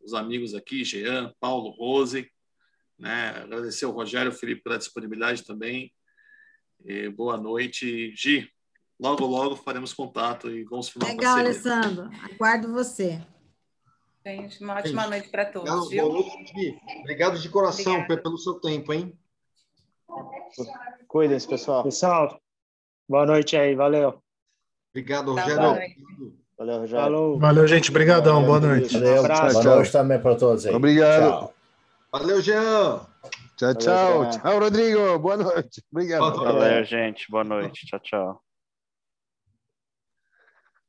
[0.00, 2.30] os amigos aqui, Jean, Paulo, Rose.
[2.96, 3.30] Né?
[3.30, 5.92] Agradecer ao Rogério Felipe pela disponibilidade também.
[6.84, 8.14] E boa noite.
[8.14, 8.48] Gi,
[8.98, 12.08] logo, logo faremos contato e vamos filmar Legal, Alessandro.
[12.22, 13.20] Aguardo você.
[14.24, 15.70] Gente, uma ótima Gente, noite para todos.
[15.70, 16.12] Obrigado, viu?
[16.12, 18.22] Noite, obrigado de coração Obrigada.
[18.22, 19.18] pelo seu tempo, hein?
[21.08, 21.82] Cuidem-se, pessoal.
[21.82, 22.40] Pessoal,
[23.08, 24.22] boa noite aí, valeu.
[24.90, 26.00] Obrigado, tá, Rogério.
[26.58, 27.04] Valeu, Rogério.
[27.04, 27.38] Falou.
[27.38, 27.90] Valeu, gente.
[27.90, 28.44] Obrigadão.
[28.44, 28.92] Boa noite.
[28.92, 30.74] Valeu, um boa noite também para todos aí.
[30.74, 31.22] Obrigado.
[31.22, 31.54] Tchau.
[32.12, 33.06] Valeu, Jean.
[33.56, 34.18] Tchau, tchau.
[34.18, 35.18] Valeu, tchau, Rodrigo.
[35.18, 35.82] Boa noite.
[35.90, 36.36] Obrigado.
[36.36, 37.30] Valeu, gente.
[37.30, 37.86] Boa noite.
[37.86, 38.49] Tchau, tchau.